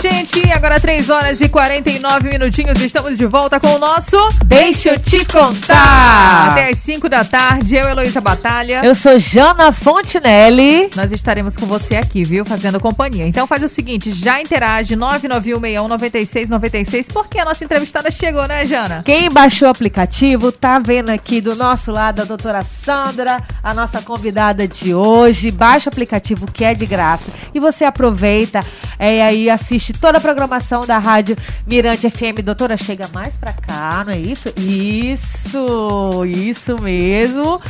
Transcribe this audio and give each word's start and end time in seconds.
Gente. 0.00 0.50
Agora 0.52 0.80
3 0.80 1.10
horas 1.10 1.40
e 1.40 1.48
49 1.48 2.30
minutinhos. 2.30 2.80
Estamos 2.80 3.18
de 3.18 3.26
volta 3.26 3.58
com 3.60 3.74
o 3.74 3.78
nosso 3.78 4.16
Deixa 4.44 4.90
eu 4.90 4.98
te 4.98 5.24
contar. 5.26 6.48
Até 6.50 6.70
às 6.70 6.78
5 6.78 7.08
da 7.08 7.24
tarde. 7.24 7.76
Eu, 7.76 7.88
Heloísa 7.88 8.20
Batalha. 8.20 8.80
Eu 8.82 8.92
sou 8.94 9.18
Jana 9.18 9.72
Fontinelli. 9.72 10.90
Nós 10.96 11.10
estaremos 11.12 11.56
com 11.56 11.66
você 11.66 11.96
aqui, 11.96 12.24
viu? 12.24 12.44
Fazendo 12.44 12.80
companhia. 12.80 13.26
Então 13.26 13.46
faz 13.46 13.62
o 13.62 13.68
seguinte: 13.68 14.10
já 14.12 14.40
interage 14.40 14.96
991619696, 14.96 17.12
porque 17.12 17.38
a 17.38 17.44
nossa 17.44 17.62
entrevistada 17.62 18.10
chegou, 18.10 18.48
né, 18.48 18.64
Jana? 18.64 19.02
Quem 19.04 19.28
baixou 19.28 19.68
o 19.68 19.70
aplicativo 19.70 20.50
tá 20.50 20.78
vendo 20.78 21.10
aqui 21.10 21.42
do 21.42 21.54
nosso 21.54 21.92
lado 21.92 22.22
a 22.22 22.24
doutora 22.24 22.62
Sandra, 22.62 23.42
a 23.62 23.74
nossa 23.74 24.00
convidada 24.00 24.66
de 24.66 24.94
hoje. 24.94 25.50
Baixa 25.50 25.90
o 25.90 25.92
aplicativo 25.92 26.50
que 26.50 26.64
é 26.64 26.72
de 26.74 26.86
graça 26.86 27.30
e 27.54 27.60
você 27.60 27.84
aproveita 27.84 28.60
é, 28.98 29.22
aí 29.22 29.48
assiste 29.48 29.89
toda 29.92 30.18
a 30.18 30.20
programação 30.20 30.82
da 30.82 30.98
Rádio 30.98 31.36
Mirante 31.66 32.10
FM. 32.10 32.42
Doutora, 32.44 32.76
chega 32.76 33.08
mais 33.08 33.34
pra 33.34 33.52
cá, 33.52 34.04
não 34.04 34.12
é 34.12 34.18
isso? 34.18 34.52
Isso, 34.56 36.24
isso 36.26 36.76
mesmo. 36.80 37.60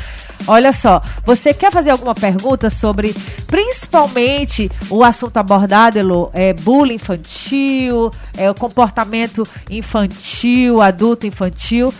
Olha 0.46 0.72
só, 0.72 1.02
você 1.24 1.52
quer 1.52 1.70
fazer 1.70 1.90
alguma 1.90 2.14
pergunta 2.14 2.70
sobre 2.70 3.14
principalmente 3.46 4.70
o 4.88 5.04
assunto 5.04 5.36
abordado, 5.36 6.30
é 6.32 6.52
bullying 6.52 6.94
infantil, 6.94 8.10
é 8.36 8.50
o 8.50 8.54
comportamento 8.54 9.46
infantil, 9.70 10.80
adulto 10.80 11.26
infantil? 11.26 11.92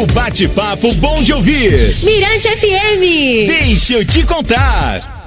O 0.00 0.06
bate-papo 0.12 0.92
bom 0.94 1.22
de 1.22 1.32
ouvir. 1.32 1.96
Mirante 2.02 2.48
FM. 2.48 3.46
Deixa 3.48 3.94
eu 3.94 4.04
te 4.04 4.24
contar. 4.24 5.17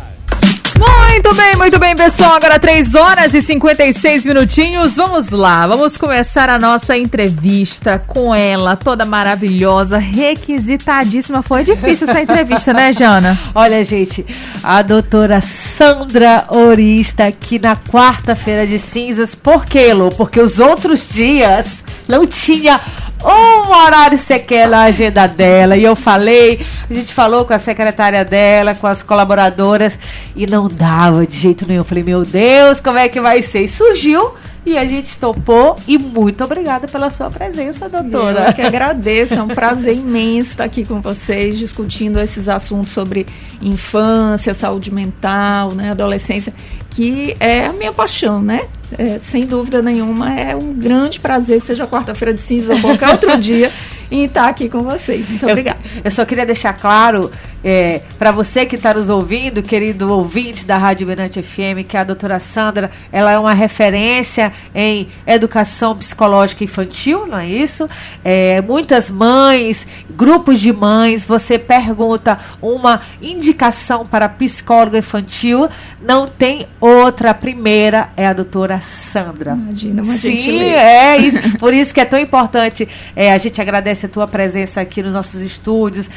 Muito 0.79 1.35
bem, 1.35 1.55
muito 1.55 1.79
bem, 1.79 1.95
pessoal. 1.95 2.35
Agora 2.35 2.59
3 2.59 2.95
horas 2.95 3.33
e 3.33 3.41
56 3.41 4.25
minutinhos. 4.25 4.95
Vamos 4.95 5.29
lá, 5.29 5.67
vamos 5.67 5.97
começar 5.97 6.49
a 6.49 6.57
nossa 6.57 6.97
entrevista 6.97 8.01
com 8.07 8.33
ela, 8.33 8.75
toda 8.75 9.05
maravilhosa, 9.05 9.97
requisitadíssima. 9.97 11.43
Foi 11.43 11.63
difícil 11.63 12.09
essa 12.09 12.21
entrevista, 12.21 12.73
né, 12.73 12.93
Jana? 12.93 13.37
Olha, 13.53 13.83
gente, 13.83 14.25
a 14.63 14.81
doutora 14.81 15.41
Sandra 15.41 16.45
Orista 16.49 17.25
aqui 17.25 17.59
na 17.59 17.75
quarta-feira 17.75 18.65
de 18.65 18.79
cinzas. 18.79 19.35
Por 19.35 19.65
quê, 19.65 19.93
Lu? 19.93 20.09
Porque 20.09 20.39
os 20.39 20.59
outros 20.59 21.07
dias 21.09 21.80
não 22.11 22.27
tinha 22.27 22.79
um 23.23 23.71
horário 23.71 24.17
sequer 24.17 24.67
na 24.67 24.83
agenda 24.83 25.27
dela. 25.27 25.77
E 25.77 25.83
eu 25.83 25.95
falei, 25.95 26.65
a 26.89 26.93
gente 26.93 27.13
falou 27.13 27.45
com 27.45 27.53
a 27.53 27.59
secretária 27.59 28.25
dela, 28.25 28.75
com 28.75 28.87
as 28.87 29.01
colaboradoras, 29.01 29.97
e 30.35 30.45
não 30.45 30.67
dava 30.67 31.25
de 31.25 31.37
jeito 31.37 31.65
nenhum. 31.67 31.81
Eu 31.81 31.85
falei, 31.85 32.03
meu 32.03 32.25
Deus, 32.25 32.79
como 32.79 32.97
é 32.97 33.07
que 33.07 33.21
vai 33.21 33.41
ser? 33.41 33.63
E 33.63 33.67
surgiu. 33.67 34.33
E 34.63 34.77
a 34.77 34.85
gente 34.85 35.17
topou 35.17 35.75
e 35.87 35.97
muito 35.97 36.43
obrigada 36.43 36.87
pela 36.87 37.09
sua 37.09 37.31
presença, 37.31 37.89
doutora. 37.89 38.49
Eu 38.49 38.53
que 38.53 38.61
agradeço, 38.61 39.33
é 39.33 39.41
um 39.41 39.47
prazer 39.47 39.97
imenso 39.97 40.51
estar 40.51 40.65
aqui 40.65 40.85
com 40.85 41.01
vocês, 41.01 41.57
discutindo 41.57 42.19
esses 42.19 42.47
assuntos 42.47 42.91
sobre 42.91 43.25
infância, 43.59 44.53
saúde 44.53 44.93
mental, 44.93 45.73
né, 45.73 45.91
adolescência, 45.91 46.53
que 46.91 47.35
é 47.39 47.65
a 47.65 47.73
minha 47.73 47.91
paixão, 47.91 48.39
né? 48.39 48.61
É, 48.97 49.17
sem 49.17 49.47
dúvida 49.47 49.81
nenhuma, 49.81 50.31
é 50.33 50.55
um 50.55 50.73
grande 50.73 51.19
prazer, 51.19 51.59
seja 51.59 51.87
quarta-feira 51.87 52.33
de 52.33 52.41
cinza 52.41 52.75
ou 52.75 52.81
qualquer 52.81 53.09
outro 53.09 53.37
dia, 53.39 53.71
em 54.11 54.25
estar 54.25 54.47
aqui 54.47 54.69
com 54.69 54.83
vocês. 54.83 55.27
Muito 55.27 55.47
obrigada. 55.47 55.79
Eu, 55.95 56.01
eu 56.03 56.11
só 56.11 56.23
queria 56.23 56.45
deixar 56.45 56.73
claro 56.73 57.31
é, 57.63 58.01
para 58.17 58.31
você 58.31 58.65
que 58.65 58.75
está 58.75 58.93
nos 58.93 59.09
ouvindo, 59.09 59.61
querido 59.61 60.11
ouvinte 60.11 60.65
da 60.65 60.77
Rádio 60.77 61.07
Mirante 61.07 61.41
FM, 61.41 61.85
que 61.87 61.95
a 61.95 62.03
doutora 62.03 62.39
Sandra 62.39 62.89
ela 63.11 63.31
é 63.31 63.37
uma 63.37 63.53
referência 63.53 64.51
em 64.73 65.07
educação 65.25 65.95
psicológica 65.95 66.63
infantil, 66.63 67.27
não 67.27 67.37
é 67.37 67.47
isso? 67.47 67.89
É, 68.23 68.61
muitas 68.61 69.09
mães, 69.09 69.85
grupos 70.09 70.59
de 70.59 70.73
mães, 70.73 71.23
você 71.23 71.59
pergunta 71.59 72.39
uma 72.61 73.01
indicação 73.21 74.05
para 74.05 74.27
psicóloga 74.27 74.97
infantil, 74.97 75.69
não 76.01 76.27
tem 76.27 76.67
outra. 76.79 77.31
A 77.31 77.33
primeira 77.33 78.09
é 78.17 78.25
a 78.25 78.33
doutora 78.33 78.79
Sandra. 78.79 79.53
Imagina, 79.53 80.01
uma 80.01 80.13
Sim, 80.13 80.31
gentileza. 80.31 80.81
é 80.81 81.17
isso. 81.17 81.57
Por 81.57 81.73
isso 81.73 81.93
que 81.93 82.01
é 82.01 82.05
tão 82.05 82.19
importante. 82.19 82.87
É, 83.15 83.31
a 83.31 83.37
gente 83.37 83.61
agradece 83.61 84.05
a 84.05 84.09
tua 84.09 84.27
presença 84.27 84.81
aqui 84.81 85.03
nos 85.03 85.13
nossos 85.13 85.41
estúdios. 85.41 86.09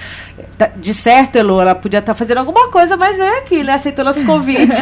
Tá- 0.57 0.71
De 0.77 0.95
certo, 0.95 1.35
Elo, 1.37 1.61
ela 1.61 1.75
podia 1.75 1.99
estar 1.99 2.15
fazendo 2.15 2.39
alguma 2.39 2.69
coisa, 2.69 2.97
mas 2.97 3.17
veio 3.17 3.39
aqui, 3.39 3.65
né? 3.65 3.75
Aceitou 3.75 4.05
nosso 4.05 4.23
convite. 4.25 4.81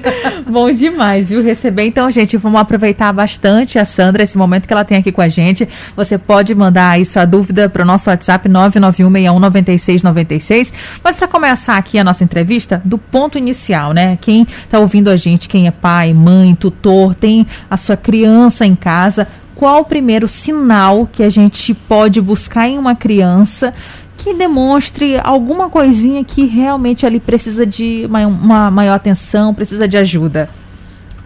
Bom 0.46 0.70
demais, 0.70 1.30
viu? 1.30 1.42
Receber. 1.42 1.86
Então, 1.86 2.10
gente, 2.10 2.36
vamos 2.36 2.60
aproveitar 2.60 3.10
bastante 3.12 3.78
a 3.78 3.84
Sandra, 3.86 4.22
esse 4.22 4.36
momento 4.36 4.66
que 4.66 4.72
ela 4.72 4.84
tem 4.84 4.98
aqui 4.98 5.10
com 5.10 5.22
a 5.22 5.28
gente. 5.28 5.66
Você 5.96 6.18
pode 6.18 6.54
mandar 6.54 6.90
aí 6.90 7.04
sua 7.06 7.24
dúvida 7.24 7.68
para 7.70 7.82
o 7.82 7.86
nosso 7.86 8.10
WhatsApp 8.10 8.48
991619696. 8.48 10.72
Mas 11.02 11.16
para 11.16 11.28
começar 11.28 11.76
aqui 11.76 11.98
a 11.98 12.04
nossa 12.04 12.22
entrevista, 12.22 12.82
do 12.84 12.98
ponto 12.98 13.38
inicial, 13.38 13.92
né? 13.92 14.18
Quem 14.20 14.46
está 14.64 14.78
ouvindo 14.78 15.08
a 15.08 15.16
gente, 15.16 15.48
quem 15.48 15.66
é 15.66 15.70
pai, 15.70 16.12
mãe, 16.12 16.54
tutor, 16.54 17.14
tem 17.14 17.46
a 17.70 17.76
sua 17.76 17.96
criança 17.96 18.66
em 18.66 18.74
casa, 18.74 19.26
qual 19.54 19.80
o 19.80 19.84
primeiro 19.84 20.28
sinal 20.28 21.08
que 21.10 21.22
a 21.22 21.30
gente 21.30 21.72
pode 21.72 22.20
buscar 22.20 22.68
em 22.68 22.78
uma 22.78 22.94
criança 22.94 23.72
que 24.24 24.32
demonstre 24.32 25.20
alguma 25.22 25.68
coisinha 25.68 26.24
que 26.24 26.46
realmente 26.46 27.04
ali 27.04 27.20
precisa 27.20 27.66
de 27.66 28.06
uma, 28.06 28.70
maior 28.70 28.94
atenção, 28.94 29.52
precisa 29.52 29.86
de 29.86 29.98
ajuda. 29.98 30.48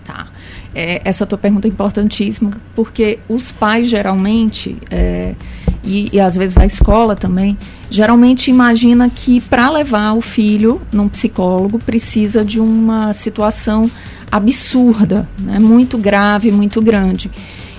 Tá. 0.04 0.26
É, 0.74 1.00
essa 1.04 1.24
tua 1.24 1.38
pergunta 1.38 1.68
é 1.68 1.70
importantíssima, 1.70 2.50
porque 2.74 3.20
os 3.28 3.52
pais 3.52 3.88
geralmente, 3.88 4.76
é, 4.90 5.36
e, 5.84 6.08
e 6.12 6.18
às 6.18 6.34
vezes 6.34 6.58
a 6.58 6.66
escola 6.66 7.14
também, 7.14 7.56
geralmente 7.88 8.50
imagina 8.50 9.08
que 9.08 9.40
para 9.42 9.70
levar 9.70 10.14
o 10.14 10.20
filho 10.20 10.82
num 10.92 11.08
psicólogo 11.08 11.78
precisa 11.78 12.44
de 12.44 12.58
uma 12.58 13.12
situação 13.12 13.88
absurda, 14.30 15.28
né, 15.38 15.60
muito 15.60 15.96
grave, 15.96 16.50
muito 16.50 16.82
grande. 16.82 17.30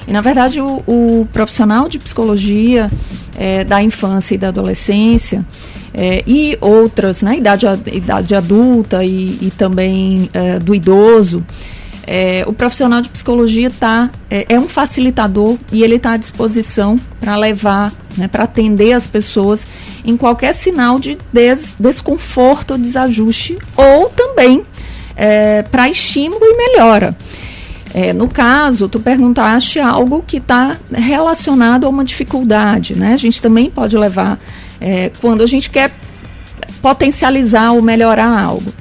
E, 0.09 0.11
na 0.11 0.21
verdade, 0.21 0.59
o, 0.59 0.83
o 0.87 1.27
profissional 1.31 1.87
de 1.87 1.99
psicologia 1.99 2.89
é, 3.37 3.63
da 3.63 3.81
infância 3.83 4.33
e 4.33 4.37
da 4.39 4.47
adolescência 4.47 5.45
é, 5.93 6.23
e 6.25 6.57
outras, 6.59 7.21
né, 7.21 7.37
idade, 7.37 7.67
idade 7.93 8.33
adulta 8.33 9.03
e, 9.03 9.37
e 9.39 9.53
também 9.55 10.27
é, 10.33 10.57
do 10.57 10.73
idoso, 10.73 11.45
é, 12.07 12.43
o 12.47 12.53
profissional 12.53 13.01
de 13.01 13.09
psicologia 13.09 13.69
tá, 13.69 14.09
é, 14.31 14.47
é 14.49 14.59
um 14.59 14.67
facilitador 14.67 15.57
e 15.71 15.83
ele 15.83 15.97
está 15.97 16.13
à 16.13 16.17
disposição 16.17 16.99
para 17.19 17.35
levar, 17.35 17.93
né, 18.17 18.27
para 18.27 18.45
atender 18.45 18.93
as 18.93 19.05
pessoas 19.05 19.67
em 20.03 20.17
qualquer 20.17 20.53
sinal 20.53 20.97
de 20.97 21.19
des- 21.31 21.75
desconforto 21.79 22.71
ou 22.71 22.77
desajuste, 22.79 23.59
ou 23.77 24.09
também 24.09 24.63
para 25.69 25.89
estímulo 25.89 26.39
e 26.41 26.55
melhora. 26.55 27.13
É, 27.94 28.13
no 28.13 28.27
caso, 28.27 28.88
tu 28.88 29.00
perguntaste 29.00 29.79
algo 29.79 30.23
que 30.25 30.38
está 30.38 30.77
relacionado 30.91 31.85
a 31.85 31.89
uma 31.89 32.05
dificuldade, 32.05 32.97
né? 32.97 33.13
A 33.13 33.17
gente 33.17 33.41
também 33.41 33.69
pode 33.69 33.97
levar 33.97 34.39
é, 34.80 35.12
quando 35.19 35.41
a 35.41 35.47
gente 35.47 35.69
quer 35.69 35.91
potencializar 36.81 37.71
ou 37.71 37.81
melhorar 37.81 38.39
algo. 38.39 38.71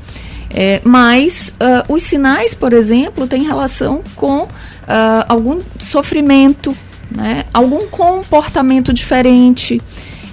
É, 0.51 0.81
mas 0.83 1.53
ah, 1.61 1.85
os 1.89 2.03
sinais, 2.03 2.55
por 2.55 2.73
exemplo, 2.73 3.27
têm 3.27 3.43
relação 3.43 4.03
com 4.15 4.49
ah, 4.87 5.27
algum 5.29 5.59
sofrimento, 5.79 6.75
né? 7.11 7.45
algum 7.53 7.87
comportamento 7.89 8.93
diferente, 8.93 9.81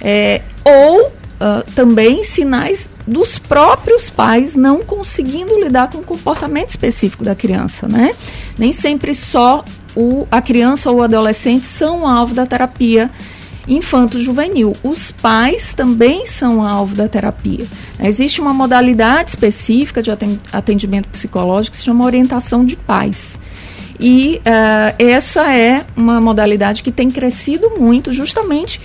é, 0.00 0.40
ou 0.64 1.12
ah, 1.38 1.62
também 1.74 2.24
sinais 2.24 2.88
dos 3.06 3.38
próprios 3.38 4.08
pais 4.08 4.54
não 4.54 4.82
conseguindo 4.82 5.58
lidar 5.58 5.90
com 5.90 5.98
o 5.98 6.02
comportamento 6.02 6.70
específico 6.70 7.22
da 7.24 7.34
criança, 7.34 7.86
né? 7.86 8.12
Nem 8.58 8.72
sempre 8.72 9.14
só 9.14 9.64
o, 9.94 10.26
a 10.30 10.40
criança 10.40 10.90
ou 10.90 10.98
o 10.98 11.02
adolescente 11.02 11.66
são 11.66 12.06
alvo 12.06 12.34
da 12.34 12.46
terapia 12.46 13.10
infanto-juvenil. 13.68 14.72
Os 14.82 15.10
pais 15.10 15.74
também 15.74 16.24
são 16.24 16.62
alvo 16.62 16.94
da 16.94 17.08
terapia. 17.08 17.66
Existe 18.02 18.40
uma 18.40 18.54
modalidade 18.54 19.30
específica 19.30 20.00
de 20.00 20.10
aten- 20.10 20.40
atendimento 20.52 21.08
psicológico 21.08 21.72
que 21.72 21.78
se 21.78 21.84
chama 21.84 22.04
orientação 22.04 22.64
de 22.64 22.76
pais. 22.76 23.36
E 23.98 24.40
uh, 24.40 24.94
essa 24.98 25.52
é 25.52 25.84
uma 25.96 26.20
modalidade 26.20 26.82
que 26.82 26.92
tem 26.92 27.10
crescido 27.10 27.72
muito, 27.78 28.12
justamente 28.12 28.80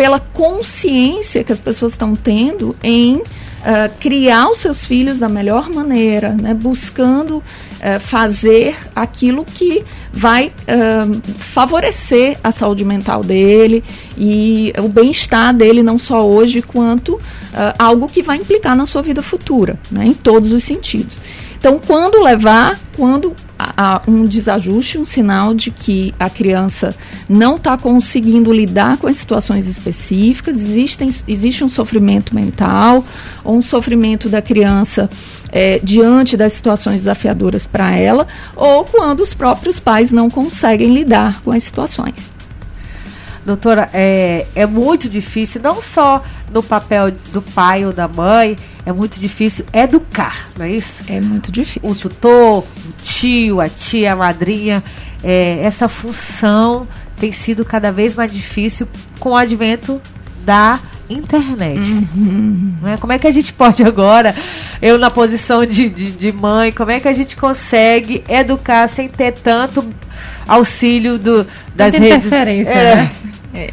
pela 0.00 0.18
consciência 0.18 1.44
que 1.44 1.52
as 1.52 1.60
pessoas 1.60 1.92
estão 1.92 2.16
tendo 2.16 2.74
em 2.82 3.22
Uh, 3.60 3.92
criar 4.00 4.48
os 4.48 4.56
seus 4.56 4.86
filhos 4.86 5.18
da 5.18 5.28
melhor 5.28 5.68
maneira, 5.68 6.30
né, 6.32 6.54
buscando 6.54 7.36
uh, 7.36 8.00
fazer 8.00 8.74
aquilo 8.96 9.44
que 9.44 9.84
vai 10.10 10.46
uh, 10.46 11.20
favorecer 11.38 12.38
a 12.42 12.50
saúde 12.50 12.86
mental 12.86 13.22
dele 13.22 13.84
e 14.16 14.72
o 14.78 14.88
bem-estar 14.88 15.52
dele, 15.52 15.82
não 15.82 15.98
só 15.98 16.26
hoje, 16.26 16.62
quanto 16.62 17.20
algo 17.78 18.06
que 18.06 18.22
vai 18.22 18.38
implicar 18.38 18.74
na 18.74 18.86
sua 18.86 19.02
vida 19.02 19.20
futura, 19.20 19.78
né, 19.90 20.06
em 20.06 20.14
todos 20.14 20.52
os 20.52 20.64
sentidos. 20.64 21.18
Então, 21.60 21.78
quando 21.78 22.22
levar, 22.22 22.80
quando 22.96 23.36
há 23.58 24.00
um 24.08 24.24
desajuste, 24.24 24.96
um 24.96 25.04
sinal 25.04 25.52
de 25.52 25.70
que 25.70 26.14
a 26.18 26.30
criança 26.30 26.96
não 27.28 27.56
está 27.56 27.76
conseguindo 27.76 28.50
lidar 28.50 28.96
com 28.96 29.06
as 29.06 29.18
situações 29.18 29.66
específicas, 29.66 30.56
existem, 30.56 31.14
existe 31.28 31.62
um 31.62 31.68
sofrimento 31.68 32.34
mental 32.34 33.04
ou 33.44 33.58
um 33.58 33.60
sofrimento 33.60 34.26
da 34.26 34.40
criança 34.40 35.10
é, 35.52 35.78
diante 35.82 36.34
das 36.34 36.54
situações 36.54 37.02
desafiadoras 37.02 37.66
para 37.66 37.94
ela, 37.94 38.26
ou 38.56 38.86
quando 38.86 39.20
os 39.20 39.34
próprios 39.34 39.78
pais 39.78 40.10
não 40.10 40.30
conseguem 40.30 40.94
lidar 40.94 41.42
com 41.42 41.52
as 41.52 41.62
situações. 41.62 42.39
Doutora, 43.44 43.88
é, 43.92 44.46
é 44.54 44.66
muito 44.66 45.08
difícil, 45.08 45.60
não 45.62 45.80
só 45.80 46.22
no 46.52 46.62
papel 46.62 47.10
do 47.32 47.40
pai 47.40 47.86
ou 47.86 47.92
da 47.92 48.06
mãe, 48.06 48.56
é 48.84 48.92
muito 48.92 49.18
difícil 49.18 49.64
educar, 49.72 50.50
não 50.58 50.66
é 50.66 50.72
isso? 50.72 51.02
É 51.08 51.20
muito 51.20 51.50
difícil. 51.50 51.90
O 51.90 51.94
tutor, 51.94 52.58
o 52.64 52.92
tio, 53.02 53.60
a 53.60 53.68
tia, 53.68 54.12
a 54.12 54.16
madrinha, 54.16 54.82
é, 55.22 55.60
essa 55.62 55.88
função 55.88 56.86
tem 57.18 57.32
sido 57.32 57.64
cada 57.64 57.90
vez 57.90 58.14
mais 58.14 58.32
difícil 58.32 58.88
com 59.18 59.30
o 59.30 59.36
advento 59.36 60.00
da 60.44 60.78
internet. 61.08 61.80
Uhum. 61.80 62.74
Né? 62.82 62.96
Como 62.98 63.12
é 63.12 63.18
que 63.18 63.26
a 63.26 63.30
gente 63.30 63.52
pode 63.52 63.82
agora, 63.82 64.34
eu 64.80 64.98
na 64.98 65.10
posição 65.10 65.64
de, 65.66 65.88
de, 65.88 66.10
de, 66.12 66.32
mãe, 66.32 66.72
como 66.72 66.90
é 66.90 67.00
que 67.00 67.08
a 67.08 67.12
gente 67.12 67.36
consegue 67.36 68.22
educar 68.28 68.88
sem 68.88 69.08
ter 69.08 69.32
tanto 69.32 69.92
auxílio 70.46 71.18
do, 71.18 71.46
das 71.74 71.94
redes? 71.94 72.32
É. 72.32 72.94
Né? 72.96 73.10
É. 73.60 73.70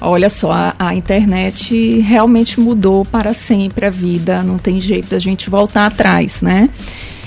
Olha 0.00 0.30
só, 0.30 0.52
a, 0.52 0.74
a, 0.78 0.94
internet 0.94 2.00
realmente 2.00 2.60
mudou 2.60 3.04
para 3.04 3.34
sempre 3.34 3.86
a 3.86 3.90
vida, 3.90 4.42
não 4.42 4.58
tem 4.58 4.80
jeito 4.80 5.08
da 5.08 5.18
gente 5.18 5.50
voltar 5.50 5.86
atrás, 5.86 6.40
né? 6.40 6.70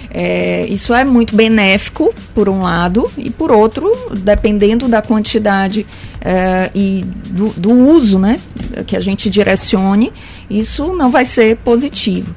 É, 0.09 0.65
isso 0.67 0.93
é 0.93 1.03
muito 1.03 1.35
benéfico, 1.35 2.13
por 2.33 2.47
um 2.47 2.61
lado, 2.61 3.11
e 3.17 3.29
por 3.29 3.51
outro, 3.51 3.91
dependendo 4.19 4.87
da 4.87 5.01
quantidade 5.01 5.85
é, 6.21 6.71
e 6.73 7.03
do, 7.29 7.49
do 7.49 7.71
uso 7.71 8.17
né, 8.17 8.39
que 8.85 8.95
a 8.95 9.01
gente 9.01 9.29
direcione, 9.29 10.13
isso 10.49 10.95
não 10.95 11.11
vai 11.11 11.25
ser 11.25 11.57
positivo. 11.57 12.33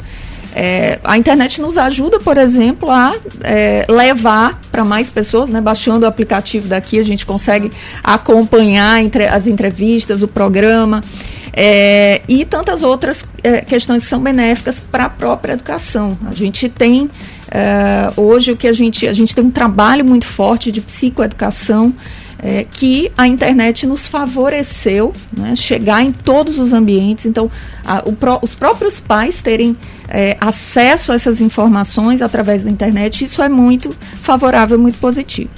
É, 0.54 0.98
a 1.04 1.16
internet 1.16 1.60
nos 1.60 1.78
ajuda, 1.78 2.18
por 2.18 2.36
exemplo, 2.36 2.90
a 2.90 3.14
é, 3.42 3.86
levar 3.88 4.60
para 4.70 4.84
mais 4.84 5.08
pessoas, 5.08 5.50
né? 5.50 5.60
baixando 5.60 6.04
o 6.04 6.08
aplicativo 6.08 6.68
daqui, 6.68 6.98
a 6.98 7.04
gente 7.04 7.24
consegue 7.24 7.70
acompanhar 8.02 9.02
entre 9.02 9.26
as 9.26 9.46
entrevistas, 9.46 10.22
o 10.22 10.28
programa. 10.28 11.02
É, 11.52 12.22
e 12.28 12.44
tantas 12.44 12.82
outras 12.82 13.24
é, 13.42 13.60
questões 13.62 14.04
que 14.04 14.08
são 14.08 14.20
benéficas 14.20 14.78
para 14.78 15.06
a 15.06 15.10
própria 15.10 15.54
educação. 15.54 16.16
A 16.26 16.32
gente 16.32 16.68
tem 16.68 17.10
é, 17.50 18.12
hoje 18.16 18.52
o 18.52 18.56
que 18.56 18.68
a 18.68 18.72
gente 18.72 19.06
a 19.06 19.12
gente 19.12 19.34
tem 19.34 19.44
um 19.44 19.50
trabalho 19.50 20.04
muito 20.04 20.26
forte 20.26 20.70
de 20.70 20.80
psicoeducação 20.80 21.92
é, 22.42 22.64
que 22.64 23.10
a 23.16 23.26
internet 23.26 23.86
nos 23.86 24.08
favoreceu 24.08 25.12
né, 25.36 25.54
chegar 25.54 26.02
em 26.02 26.12
todos 26.12 26.58
os 26.58 26.72
ambientes. 26.72 27.26
Então, 27.26 27.50
a, 27.84 28.02
pro, 28.02 28.38
os 28.42 28.54
próprios 28.54 28.98
pais 28.98 29.42
terem 29.42 29.76
é, 30.08 30.36
acesso 30.40 31.12
a 31.12 31.14
essas 31.14 31.40
informações 31.40 32.22
através 32.22 32.62
da 32.62 32.70
internet, 32.70 33.24
isso 33.24 33.42
é 33.42 33.48
muito 33.48 33.94
favorável, 34.22 34.78
muito 34.78 34.98
positivo 34.98 35.50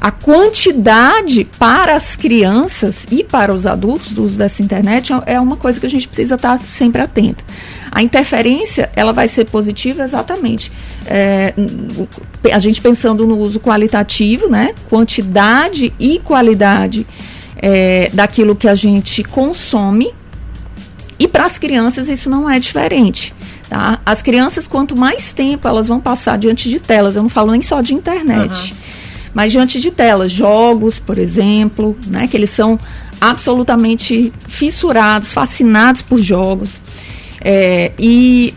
a 0.00 0.10
quantidade 0.10 1.44
para 1.58 1.94
as 1.94 2.16
crianças 2.16 3.06
e 3.10 3.24
para 3.24 3.52
os 3.52 3.66
adultos 3.66 4.12
do 4.12 4.24
uso 4.24 4.38
dessa 4.38 4.62
internet 4.62 5.12
é 5.24 5.40
uma 5.40 5.56
coisa 5.56 5.80
que 5.80 5.86
a 5.86 5.90
gente 5.90 6.06
precisa 6.06 6.34
estar 6.34 6.58
sempre 6.60 7.02
atenta. 7.02 7.42
A 7.96 8.02
interferência 8.02 8.90
ela 8.94 9.10
vai 9.10 9.26
ser 9.26 9.46
positiva 9.46 10.02
exatamente. 10.02 10.70
É, 11.06 11.54
a 12.52 12.58
gente 12.58 12.78
pensando 12.78 13.26
no 13.26 13.38
uso 13.38 13.58
qualitativo, 13.58 14.50
né? 14.50 14.74
Quantidade 14.90 15.94
e 15.98 16.18
qualidade 16.18 17.06
é, 17.56 18.10
daquilo 18.12 18.54
que 18.54 18.68
a 18.68 18.74
gente 18.74 19.24
consome. 19.24 20.12
E 21.18 21.26
para 21.26 21.46
as 21.46 21.56
crianças 21.56 22.10
isso 22.10 22.28
não 22.28 22.50
é 22.50 22.60
diferente. 22.60 23.34
Tá? 23.66 23.98
As 24.04 24.20
crianças, 24.20 24.66
quanto 24.66 24.94
mais 24.94 25.32
tempo 25.32 25.66
elas 25.66 25.88
vão 25.88 25.98
passar 25.98 26.36
diante 26.36 26.68
de 26.68 26.78
telas, 26.78 27.16
eu 27.16 27.22
não 27.22 27.30
falo 27.30 27.50
nem 27.50 27.62
só 27.62 27.80
de 27.80 27.94
internet. 27.94 28.72
Uhum 28.72 28.86
mas 29.36 29.52
diante 29.52 29.78
de 29.78 29.90
telas, 29.90 30.32
jogos, 30.32 30.98
por 30.98 31.18
exemplo, 31.18 31.94
né, 32.06 32.26
que 32.26 32.34
eles 32.34 32.48
são 32.48 32.80
absolutamente 33.20 34.32
fissurados, 34.48 35.30
fascinados 35.30 36.00
por 36.00 36.18
jogos. 36.22 36.80
É, 37.40 37.92
e 37.98 38.54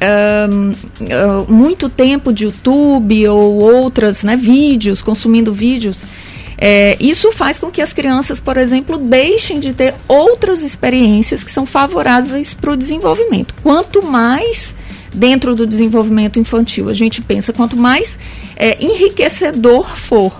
um, 0.49 0.71
uh, 0.71 1.51
muito 1.51 1.89
tempo 1.89 2.31
de 2.31 2.45
YouTube 2.45 3.27
ou 3.27 3.55
outras 3.61 4.23
né, 4.23 4.35
vídeos, 4.35 5.01
consumindo 5.01 5.53
vídeos, 5.53 6.03
é, 6.57 6.97
isso 6.99 7.31
faz 7.31 7.57
com 7.57 7.71
que 7.71 7.81
as 7.81 7.93
crianças, 7.93 8.39
por 8.39 8.57
exemplo, 8.57 8.97
deixem 8.97 9.59
de 9.59 9.73
ter 9.73 9.95
outras 10.07 10.61
experiências 10.61 11.43
que 11.43 11.51
são 11.51 11.65
favoráveis 11.65 12.53
para 12.53 12.71
o 12.71 12.77
desenvolvimento. 12.77 13.53
Quanto 13.63 14.01
mais 14.03 14.75
dentro 15.13 15.55
do 15.55 15.65
desenvolvimento 15.65 16.37
infantil 16.37 16.89
a 16.89 16.93
gente 16.93 17.21
pensa, 17.21 17.53
quanto 17.53 17.75
mais 17.77 18.19
é, 18.55 18.77
enriquecedor 18.83 19.97
for 19.97 20.33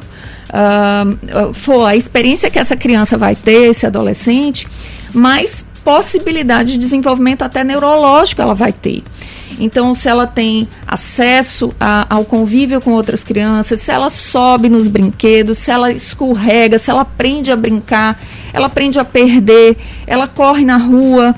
uh, 0.50 1.54
for 1.54 1.86
a 1.86 1.96
experiência 1.96 2.50
que 2.50 2.60
essa 2.60 2.76
criança 2.76 3.18
vai 3.18 3.36
ter, 3.36 3.70
esse 3.70 3.86
adolescente, 3.86 4.68
mais 5.14 5.66
possibilidade 5.84 6.74
de 6.74 6.78
desenvolvimento 6.78 7.44
até 7.44 7.64
neurológico 7.64 8.42
ela 8.42 8.54
vai 8.54 8.72
ter. 8.72 9.04
Então, 9.60 9.94
se 9.94 10.08
ela 10.08 10.26
tem 10.26 10.68
acesso 10.88 11.74
a, 11.80 12.06
ao 12.10 12.24
convívio 12.24 12.80
com 12.80 12.92
outras 12.92 13.24
crianças, 13.24 13.82
se 13.82 13.92
ela 13.92 14.10
sobe 14.10 14.70
nos 14.70 14.88
brinquedos, 14.88 15.58
se 15.58 15.70
ela 15.70 15.92
escorrega, 15.92 16.80
se 16.80 16.90
ela 16.90 17.02
aprende 17.02 17.52
a 17.52 17.56
brincar, 17.56 18.18
ela 18.54 18.68
aprende 18.68 19.00
a 19.00 19.06
perder, 19.06 19.78
ela 20.08 20.28
corre 20.28 20.64
na 20.64 20.78
rua, 20.78 21.36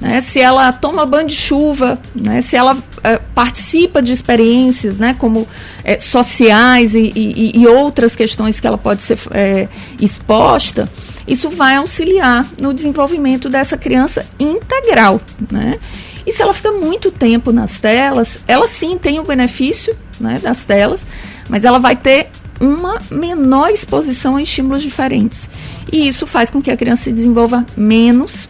né, 0.00 0.20
se 0.20 0.40
ela 0.40 0.72
toma 0.72 1.06
banho 1.06 1.28
de 1.28 1.34
chuva, 1.34 1.98
né, 2.14 2.40
se 2.40 2.54
ela 2.54 2.76
é, 3.02 3.18
participa 3.34 4.02
de 4.02 4.12
experiências 4.12 4.98
né, 4.98 5.14
como 5.18 5.46
é, 5.82 5.98
sociais 5.98 6.94
e, 6.94 7.12
e, 7.14 7.60
e, 7.60 7.66
outras 7.66 8.14
questões 8.14 8.60
que 8.60 8.66
ela 8.66 8.78
pode 8.78 9.02
ser 9.02 9.18
é, 9.30 9.68
exposta, 10.00 10.88
isso 11.26 11.48
vai 11.50 11.76
auxiliar 11.76 12.46
no 12.60 12.74
desenvolvimento 12.74 13.48
dessa 13.48 13.76
criança 13.76 14.26
integral. 14.38 15.20
Né? 15.50 15.78
E 16.26 16.32
se 16.32 16.42
ela 16.42 16.54
fica 16.54 16.72
muito 16.72 17.10
tempo 17.10 17.52
nas 17.52 17.78
telas, 17.78 18.38
ela 18.46 18.66
sim 18.66 18.98
tem 18.98 19.18
o 19.18 19.24
benefício 19.24 19.96
né, 20.20 20.38
das 20.42 20.64
telas, 20.64 21.04
mas 21.48 21.64
ela 21.64 21.78
vai 21.78 21.96
ter 21.96 22.28
uma 22.60 23.00
menor 23.10 23.70
exposição 23.70 24.36
a 24.36 24.42
estímulos 24.42 24.82
diferentes. 24.82 25.48
E 25.92 26.08
isso 26.08 26.26
faz 26.26 26.50
com 26.50 26.62
que 26.62 26.70
a 26.70 26.76
criança 26.76 27.04
se 27.04 27.12
desenvolva 27.12 27.64
menos 27.76 28.48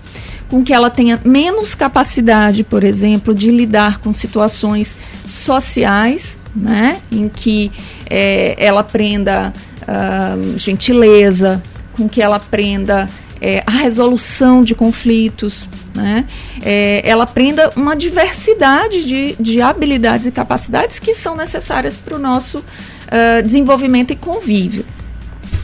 com 0.49 0.63
que 0.63 0.73
ela 0.73 0.91
tenha 0.91 1.21
menos 1.25 1.75
capacidade, 1.75 2.63
por 2.63 2.85
exemplo, 2.85 3.35
de 3.35 3.51
lidar 3.51 3.99
com 3.99 4.13
situações 4.13 4.95
sociais, 5.27 6.39
né, 6.55 6.99
em 7.11 7.29
que 7.29 7.73
é, 8.09 8.55
ela 8.65 8.81
aprenda 8.81 9.53
uh, 9.83 10.59
gentileza, 10.59 11.61
com 11.95 12.09
que 12.09 12.21
ela 12.21 12.37
aprenda 12.37 13.09
é, 13.41 13.63
a 13.67 13.71
resolução 13.71 14.63
de 14.63 14.75
conflitos, 14.75 15.69
né? 15.95 16.25
É, 16.63 17.03
ela 17.05 17.25
aprenda 17.25 17.71
uma 17.77 17.95
diversidade 17.95 19.05
de, 19.05 19.37
de 19.39 19.61
habilidades 19.61 20.27
e 20.27 20.31
capacidades 20.31 20.99
que 20.99 21.15
são 21.15 21.37
necessárias 21.37 21.95
para 21.95 22.17
o 22.17 22.19
nosso 22.19 22.59
uh, 22.59 23.43
desenvolvimento 23.43 24.13
e 24.13 24.17
convívio. 24.17 24.85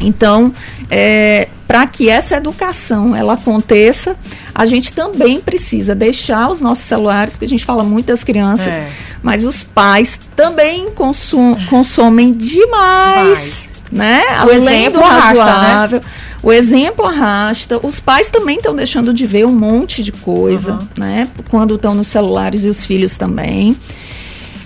Então, 0.00 0.54
é, 0.90 1.48
para 1.66 1.86
que 1.86 2.08
essa 2.08 2.36
educação 2.36 3.14
ela 3.14 3.34
aconteça, 3.34 4.16
a 4.54 4.66
gente 4.66 4.92
também 4.92 5.40
precisa 5.40 5.94
deixar 5.94 6.50
os 6.50 6.60
nossos 6.60 6.84
celulares, 6.84 7.34
porque 7.34 7.44
a 7.44 7.48
gente 7.48 7.64
fala 7.64 7.84
muito 7.84 8.06
das 8.06 8.24
crianças, 8.24 8.68
é. 8.68 8.90
mas 9.22 9.44
os 9.44 9.62
pais 9.62 10.18
também 10.34 10.90
consum, 10.90 11.54
consomem 11.66 12.32
demais. 12.32 13.69
Né? 13.90 14.22
O 14.46 14.50
exemplo 14.50 15.02
arrasta, 15.02 15.88
né? 15.88 16.00
O 16.42 16.52
exemplo 16.52 17.04
arrasta. 17.04 17.84
Os 17.84 17.98
pais 17.98 18.30
também 18.30 18.56
estão 18.56 18.74
deixando 18.74 19.12
de 19.12 19.26
ver 19.26 19.44
um 19.44 19.52
monte 19.52 20.02
de 20.02 20.12
coisa, 20.12 20.74
uhum. 20.74 20.88
né? 20.96 21.28
Quando 21.48 21.74
estão 21.74 21.94
nos 21.94 22.08
celulares 22.08 22.64
e 22.64 22.68
os 22.68 22.84
filhos 22.84 23.18
também. 23.18 23.76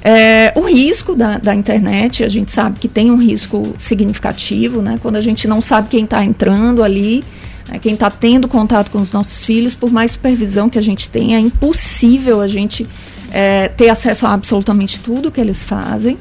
É, 0.07 0.52
o 0.54 0.61
risco 0.61 1.14
da, 1.14 1.38
da, 1.38 1.54
internet, 1.54 2.23
a 2.23 2.28
gente 2.28 2.50
sabe 2.50 2.78
que 2.78 2.87
tem 2.87 3.11
um 3.11 3.16
risco 3.16 3.75
significativo, 3.78 4.83
né? 4.83 4.99
Quando 5.00 5.16
a 5.16 5.23
gente 5.23 5.49
não 5.49 5.62
sabe 5.62 5.88
quem 5.88 6.04
está 6.04 6.23
entrando 6.23 6.83
ali, 6.83 7.25
né? 7.66 7.78
quem 7.78 7.95
está 7.95 8.11
tendo 8.11 8.47
contato 8.47 8.90
com 8.90 8.99
os 8.99 9.11
nossos 9.11 9.47
filhos, 9.47 9.75
por 9.75 9.90
mais 9.90 10.12
supervisão 10.12 10.69
que 10.69 10.78
a 10.78 10.83
gente 10.83 11.09
tenha, 11.09 11.38
é 11.38 11.40
impossível 11.40 12.43
a 12.43 12.47
gente 12.47 12.87
é, 13.33 13.69
ter 13.69 13.88
acesso 13.88 14.26
a 14.26 14.35
absolutamente 14.35 15.00
tudo 15.00 15.31
que 15.31 15.40
eles 15.40 15.64
fazem. 15.64 16.19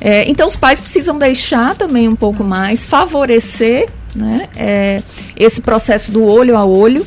É, 0.00 0.28
então, 0.28 0.46
os 0.46 0.56
pais 0.56 0.80
precisam 0.80 1.16
deixar 1.18 1.76
também 1.76 2.08
um 2.08 2.16
pouco 2.16 2.44
mais, 2.44 2.84
favorecer 2.84 3.88
né, 4.14 4.48
é, 4.56 5.02
esse 5.36 5.60
processo 5.60 6.12
do 6.12 6.24
olho 6.24 6.56
a 6.56 6.64
olho, 6.64 7.06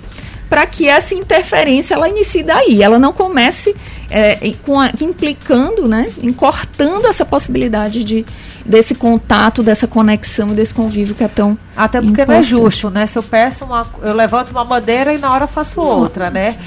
para 0.49 0.65
que 0.65 0.87
essa 0.87 1.13
interferência 1.13 1.93
ela 1.93 2.07
inicie 2.09 2.43
daí, 2.43 2.81
ela 2.81 2.97
não 2.97 3.11
comece 3.11 3.75
é, 4.09 4.39
a, 4.41 5.03
implicando, 5.03 5.87
né, 5.87 6.09
em 6.21 6.31
cortando 6.31 7.05
essa 7.05 7.25
possibilidade 7.25 8.03
de, 8.03 8.25
desse 8.65 8.95
contato, 8.95 9.61
dessa 9.61 9.87
conexão 9.87 10.49
e 10.49 10.53
desse 10.53 10.73
convívio 10.73 11.15
que 11.15 11.23
é 11.23 11.27
tão 11.27 11.57
Até 11.75 11.99
porque 11.99 12.21
importante. 12.21 12.29
não 12.29 12.39
é 12.39 12.43
justo, 12.43 12.89
né? 12.89 13.05
Se 13.05 13.17
eu 13.17 13.23
peço 13.23 13.65
uma, 13.65 13.85
eu 14.01 14.13
levanto 14.13 14.51
uma 14.51 14.63
madeira 14.63 15.13
e 15.13 15.17
na 15.17 15.31
hora 15.31 15.47
faço 15.47 15.81
outra, 15.81 16.29
né? 16.29 16.57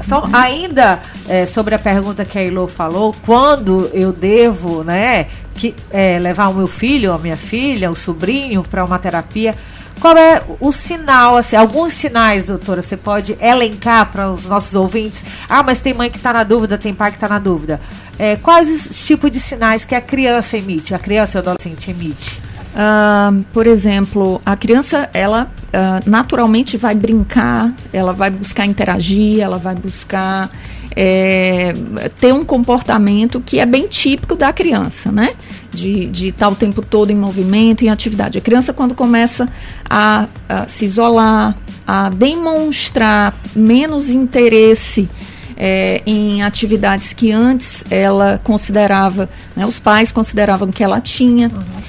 Só, 0.00 0.28
ainda 0.32 1.00
é, 1.28 1.46
sobre 1.46 1.74
a 1.74 1.78
pergunta 1.78 2.24
que 2.24 2.38
a 2.38 2.42
Ilô 2.42 2.66
falou, 2.68 3.14
quando 3.24 3.90
eu 3.92 4.12
devo, 4.12 4.84
né, 4.84 5.28
que, 5.54 5.74
é, 5.90 6.18
levar 6.18 6.48
o 6.48 6.54
meu 6.54 6.66
filho, 6.66 7.12
a 7.12 7.18
minha 7.18 7.36
filha, 7.36 7.90
o 7.90 7.96
sobrinho 7.96 8.62
para 8.62 8.84
uma 8.84 8.98
terapia, 8.98 9.54
qual 10.00 10.16
é 10.16 10.42
o 10.60 10.72
sinal, 10.72 11.36
assim, 11.36 11.56
alguns 11.56 11.94
sinais, 11.94 12.46
doutora, 12.46 12.82
você 12.82 12.96
pode 12.96 13.36
elencar 13.40 14.10
para 14.10 14.30
os 14.30 14.46
nossos 14.46 14.74
ouvintes? 14.74 15.24
Ah, 15.48 15.62
mas 15.62 15.80
tem 15.80 15.94
mãe 15.94 16.10
que 16.10 16.16
está 16.16 16.32
na 16.32 16.44
dúvida, 16.44 16.76
tem 16.76 16.94
pai 16.94 17.10
que 17.10 17.16
está 17.16 17.28
na 17.28 17.38
dúvida. 17.38 17.80
É, 18.18 18.36
quais 18.36 18.68
os 18.68 18.96
tipos 18.96 19.30
de 19.30 19.40
sinais 19.40 19.84
que 19.84 19.94
a 19.94 20.00
criança 20.00 20.56
emite, 20.56 20.94
a 20.94 20.98
criança 20.98 21.38
e 21.38 21.40
o 21.40 21.42
adolescente 21.42 21.90
emite? 21.90 22.40
Uh, 22.74 23.44
por 23.52 23.68
exemplo, 23.68 24.42
a 24.44 24.56
criança, 24.56 25.08
ela 25.14 25.44
uh, 25.44 26.10
naturalmente 26.10 26.76
vai 26.76 26.94
brincar, 26.94 27.72
ela 27.92 28.12
vai 28.12 28.30
buscar 28.30 28.66
interagir, 28.66 29.40
ela 29.40 29.58
vai 29.58 29.76
buscar 29.76 30.50
é, 30.96 31.72
ter 32.20 32.32
um 32.32 32.44
comportamento 32.44 33.40
que 33.40 33.58
é 33.58 33.66
bem 33.66 33.86
típico 33.88 34.34
da 34.34 34.52
criança, 34.52 35.10
né? 35.10 35.30
De, 35.72 36.06
de 36.06 36.28
estar 36.28 36.48
o 36.48 36.54
tempo 36.54 36.80
todo 36.80 37.10
em 37.10 37.16
movimento, 37.16 37.84
em 37.84 37.88
atividade. 37.88 38.38
A 38.38 38.40
criança, 38.40 38.72
quando 38.72 38.94
começa 38.94 39.48
a, 39.88 40.28
a 40.48 40.68
se 40.68 40.84
isolar, 40.84 41.56
a 41.86 42.10
demonstrar 42.10 43.36
menos 43.56 44.08
interesse 44.08 45.08
é, 45.56 46.00
em 46.06 46.42
atividades 46.42 47.12
que 47.12 47.32
antes 47.32 47.84
ela 47.90 48.40
considerava, 48.44 49.28
né, 49.56 49.66
os 49.66 49.78
pais 49.78 50.12
consideravam 50.12 50.70
que 50.70 50.82
ela 50.82 51.00
tinha. 51.00 51.48
Uhum. 51.48 51.84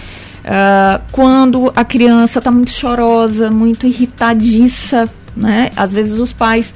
Uh, 0.46 1.02
quando 1.12 1.74
a 1.76 1.84
criança 1.84 2.38
está 2.38 2.52
muito 2.52 2.70
chorosa, 2.70 3.50
muito 3.50 3.88
irritadiça, 3.88 5.10
né? 5.36 5.72
Às 5.76 5.92
vezes 5.92 6.20
os 6.20 6.32
pais 6.32 6.72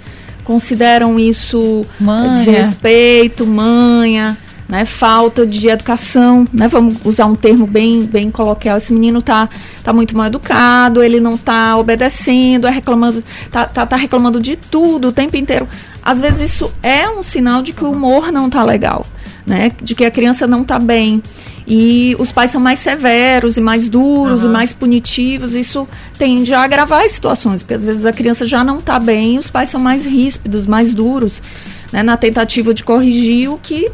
consideram 0.50 1.20
isso 1.20 1.86
manha. 2.00 2.34
desrespeito, 2.34 3.46
manha, 3.46 4.36
né? 4.68 4.84
Falta 4.84 5.46
de 5.46 5.70
educação, 5.70 6.44
né? 6.51 6.68
Vamos 6.68 6.98
usar 7.06 7.27
um 7.27 7.36
termo 7.36 7.68
bem, 7.68 8.01
bem 8.01 8.32
coloquial. 8.32 8.77
Esse 8.77 8.91
menino 8.91 9.22
tá, 9.22 9.48
tá 9.84 9.94
muito 9.94 10.18
mal 10.18 10.25
educado, 10.25 11.03
ele 11.03 11.20
não 11.20 11.38
tá 11.38 11.77
obedecendo, 11.77 12.65
é 12.65 12.72
reclamando, 12.72 13.24
tá, 13.51 13.68
tá, 13.68 13.86
tá 13.86 13.96
reclamando 13.96 14.41
de 14.41 14.56
tudo 14.56 15.10
o 15.10 15.12
tempo 15.12 15.38
inteiro. 15.38 15.68
Às 16.01 16.20
vezes 16.20 16.51
isso 16.51 16.72
é 16.82 17.08
um 17.08 17.22
sinal 17.22 17.62
de 17.62 17.72
que 17.72 17.84
o 17.84 17.91
humor 17.91 18.32
não 18.32 18.50
tá 18.50 18.63
legal 18.63 19.06
né, 19.50 19.72
de 19.82 19.96
que 19.96 20.06
a 20.06 20.12
criança 20.12 20.46
não 20.46 20.62
está 20.62 20.77
bem. 20.77 21.22
E 21.69 22.15
os 22.17 22.31
pais 22.31 22.49
são 22.49 22.59
mais 22.59 22.79
severos 22.79 23.55
e 23.55 23.61
mais 23.61 23.88
duros 23.88 24.41
uhum. 24.41 24.49
e 24.49 24.51
mais 24.51 24.73
punitivos. 24.73 25.53
Isso 25.53 25.88
tende 26.17 26.51
a 26.51 26.61
agravar 26.61 27.05
as 27.05 27.11
situações, 27.11 27.61
porque 27.61 27.75
às 27.75 27.83
vezes 27.83 28.05
a 28.05 28.11
criança 28.11 28.47
já 28.47 28.63
não 28.63 28.79
está 28.79 28.99
bem 28.99 29.35
e 29.35 29.38
os 29.38 29.51
pais 29.51 29.69
são 29.69 29.79
mais 29.79 30.03
ríspidos, 30.05 30.65
mais 30.65 30.95
duros, 30.95 31.39
né, 31.93 32.01
na 32.01 32.17
tentativa 32.17 32.73
de 32.73 32.83
corrigir 32.83 33.51
o 33.51 33.57
que 33.57 33.91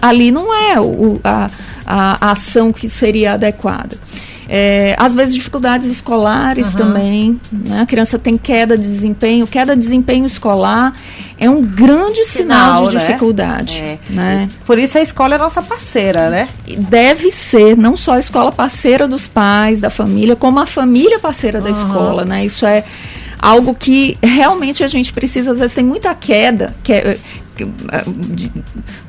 ali 0.00 0.30
não 0.30 0.54
é 0.54 0.80
o, 0.80 1.20
a, 1.22 1.50
a, 1.84 2.28
a 2.28 2.30
ação 2.30 2.72
que 2.72 2.88
seria 2.88 3.34
adequada. 3.34 3.96
É, 4.52 4.96
às 4.98 5.14
vezes 5.14 5.32
dificuldades 5.32 5.88
escolares 5.88 6.72
uhum. 6.72 6.72
também. 6.72 7.40
Né? 7.52 7.82
A 7.82 7.86
criança 7.86 8.18
tem 8.18 8.36
queda 8.36 8.76
de 8.76 8.82
desempenho. 8.82 9.46
Queda 9.46 9.76
de 9.76 9.80
desempenho 9.80 10.26
escolar 10.26 10.92
é 11.38 11.48
um 11.48 11.62
grande 11.62 12.24
sinal, 12.24 12.78
sinal 12.78 12.88
de 12.88 12.96
né? 12.96 13.06
dificuldade. 13.06 13.78
É. 13.78 13.98
Né? 14.10 14.48
Por 14.66 14.76
isso 14.76 14.98
a 14.98 15.00
escola 15.00 15.36
é 15.36 15.38
nossa 15.38 15.62
parceira, 15.62 16.30
né? 16.30 16.48
Deve 16.66 17.30
ser, 17.30 17.76
não 17.76 17.96
só 17.96 18.14
a 18.14 18.18
escola 18.18 18.50
parceira 18.50 19.06
dos 19.06 19.28
pais, 19.28 19.80
da 19.80 19.88
família, 19.88 20.34
como 20.34 20.58
a 20.58 20.66
família 20.66 21.20
parceira 21.20 21.60
da 21.60 21.70
uhum. 21.70 21.76
escola. 21.76 22.24
Né? 22.24 22.44
Isso 22.44 22.66
é 22.66 22.82
algo 23.40 23.72
que 23.72 24.18
realmente 24.20 24.82
a 24.82 24.88
gente 24.88 25.12
precisa, 25.12 25.52
às 25.52 25.60
vezes 25.60 25.76
tem 25.76 25.84
muita 25.84 26.12
queda, 26.12 26.74
que 26.82 26.92
é, 26.92 27.16
de, 28.16 28.50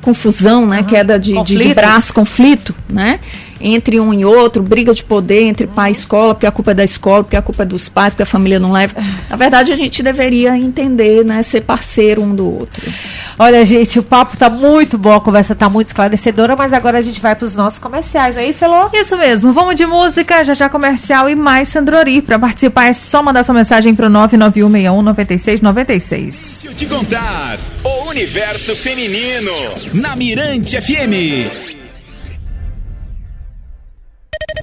confusão, 0.00 0.66
né? 0.66 0.80
Uhum. 0.80 0.84
Queda 0.84 1.18
de, 1.18 1.34
de, 1.42 1.56
de, 1.56 1.74
braço, 1.74 2.12
conflito, 2.12 2.74
né? 2.88 3.18
Entre 3.62 4.00
um 4.00 4.12
e 4.12 4.24
outro, 4.24 4.62
briga 4.62 4.92
de 4.92 5.04
poder 5.04 5.44
entre 5.44 5.66
pai 5.66 5.90
e 5.90 5.92
escola, 5.92 6.34
porque 6.34 6.46
a 6.46 6.50
culpa 6.50 6.72
é 6.72 6.74
da 6.74 6.84
escola, 6.84 7.22
porque 7.22 7.36
a 7.36 7.42
culpa 7.42 7.62
é 7.62 7.66
dos 7.66 7.88
pais, 7.88 8.12
porque 8.12 8.24
a 8.24 8.26
família 8.26 8.58
não 8.58 8.72
leva. 8.72 9.00
Na 9.30 9.36
verdade, 9.36 9.72
a 9.72 9.76
gente 9.76 10.02
deveria 10.02 10.56
entender, 10.56 11.24
né? 11.24 11.42
Ser 11.42 11.62
parceiro 11.62 12.22
um 12.22 12.34
do 12.34 12.58
outro. 12.58 12.82
Olha, 13.38 13.64
gente, 13.64 13.98
o 13.98 14.02
papo 14.02 14.36
tá 14.36 14.50
muito 14.50 14.98
bom, 14.98 15.14
a 15.14 15.20
conversa 15.20 15.54
tá 15.54 15.68
muito 15.68 15.88
esclarecedora, 15.88 16.56
mas 16.56 16.72
agora 16.72 16.98
a 16.98 17.02
gente 17.02 17.20
vai 17.20 17.34
para 17.34 17.44
os 17.44 17.56
nossos 17.56 17.78
comerciais, 17.78 18.36
não 18.36 18.42
é 18.42 18.48
isso, 18.48 18.64
Elô? 18.64 18.88
Isso 18.92 19.16
mesmo, 19.16 19.52
vamos 19.52 19.76
de 19.76 19.86
música, 19.86 20.44
já 20.44 20.54
já 20.54 20.68
comercial 20.68 21.28
e 21.28 21.34
mais 21.34 21.68
Sandrori. 21.68 22.22
Para 22.22 22.38
participar 22.38 22.86
é 22.86 22.92
só 22.92 23.22
mandar 23.22 23.44
sua 23.44 23.54
mensagem 23.54 23.94
pro 23.94 24.08
991619696. 24.08 26.62
Deixa 26.62 26.68
eu 26.68 26.74
te 26.74 26.86
contar, 26.86 27.58
o 27.82 28.08
universo 28.08 28.76
feminino, 28.76 29.52
na 29.94 30.14
Mirante 30.16 30.80
FM. 30.80 31.81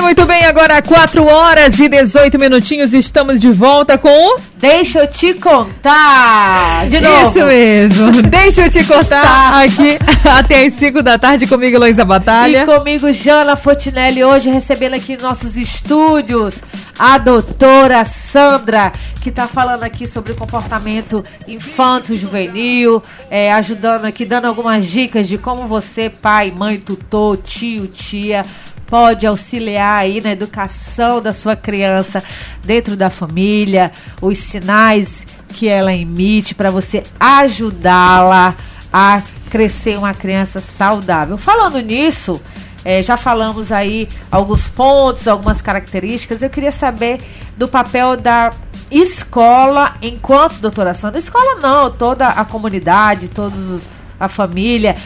Bem, 0.00 0.02
muito 0.02 0.26
bem. 0.26 0.44
Agora 0.44 0.80
4 0.80 1.24
horas 1.24 1.78
e 1.78 1.88
18 1.88 2.38
minutinhos. 2.38 2.92
Estamos 2.92 3.38
de 3.38 3.50
volta 3.50 3.98
com. 3.98 4.38
Deixa 4.56 5.00
eu 5.00 5.06
te 5.06 5.34
contar. 5.34 6.86
De 6.88 7.00
novo. 7.00 7.28
Isso 7.28 7.46
mesmo. 7.46 8.22
Deixa 8.28 8.62
eu 8.62 8.70
te 8.70 8.82
contar 8.84 9.22
tá. 9.22 9.62
aqui 9.62 9.98
até 10.24 10.66
as 10.66 10.74
5 10.74 11.02
da 11.02 11.18
tarde 11.18 11.46
comigo, 11.46 11.78
Luísa 11.78 12.04
Batalha. 12.04 12.62
E 12.62 12.66
comigo, 12.66 13.12
Jana 13.12 13.56
Fotinelli, 13.56 14.24
hoje 14.24 14.50
recebendo 14.50 14.94
aqui 14.94 15.16
nossos 15.16 15.56
estúdios 15.56 16.56
a 16.98 17.16
doutora 17.16 18.04
Sandra, 18.04 18.92
que 19.22 19.30
está 19.30 19.48
falando 19.48 19.84
aqui 19.84 20.06
sobre 20.06 20.32
o 20.32 20.36
comportamento 20.36 21.24
infanto-juvenil, 21.48 23.02
é, 23.30 23.50
ajudando 23.52 24.04
aqui, 24.04 24.26
dando 24.26 24.44
algumas 24.44 24.86
dicas 24.86 25.26
de 25.26 25.38
como 25.38 25.66
você, 25.66 26.10
pai, 26.10 26.50
mãe, 26.50 26.76
tutor, 26.76 27.38
tio, 27.38 27.86
tia, 27.86 28.44
pode 28.90 29.24
auxiliar 29.24 30.00
aí 30.00 30.20
na 30.20 30.32
educação 30.32 31.22
da 31.22 31.32
sua 31.32 31.54
criança 31.54 32.22
dentro 32.64 32.96
da 32.96 33.08
família, 33.08 33.92
os 34.20 34.36
sinais 34.36 35.24
que 35.48 35.68
ela 35.68 35.94
emite 35.94 36.54
para 36.54 36.72
você 36.72 37.04
ajudá-la 37.18 38.56
a 38.92 39.22
crescer 39.48 39.96
uma 39.96 40.12
criança 40.12 40.60
saudável. 40.60 41.38
Falando 41.38 41.80
nisso, 41.80 42.42
é, 42.84 43.02
já 43.02 43.16
falamos 43.16 43.70
aí 43.70 44.08
alguns 44.30 44.66
pontos, 44.66 45.28
algumas 45.28 45.62
características. 45.62 46.42
Eu 46.42 46.50
queria 46.50 46.72
saber 46.72 47.20
do 47.56 47.68
papel 47.68 48.16
da 48.16 48.50
escola 48.90 49.94
enquanto 50.02 50.58
doutora 50.58 50.94
Sandra. 50.94 51.20
Escola 51.20 51.60
não, 51.60 51.90
toda 51.90 52.28
a 52.28 52.44
comunidade, 52.44 53.28
todos 53.28 53.88
a 54.18 54.28
família. 54.28 54.96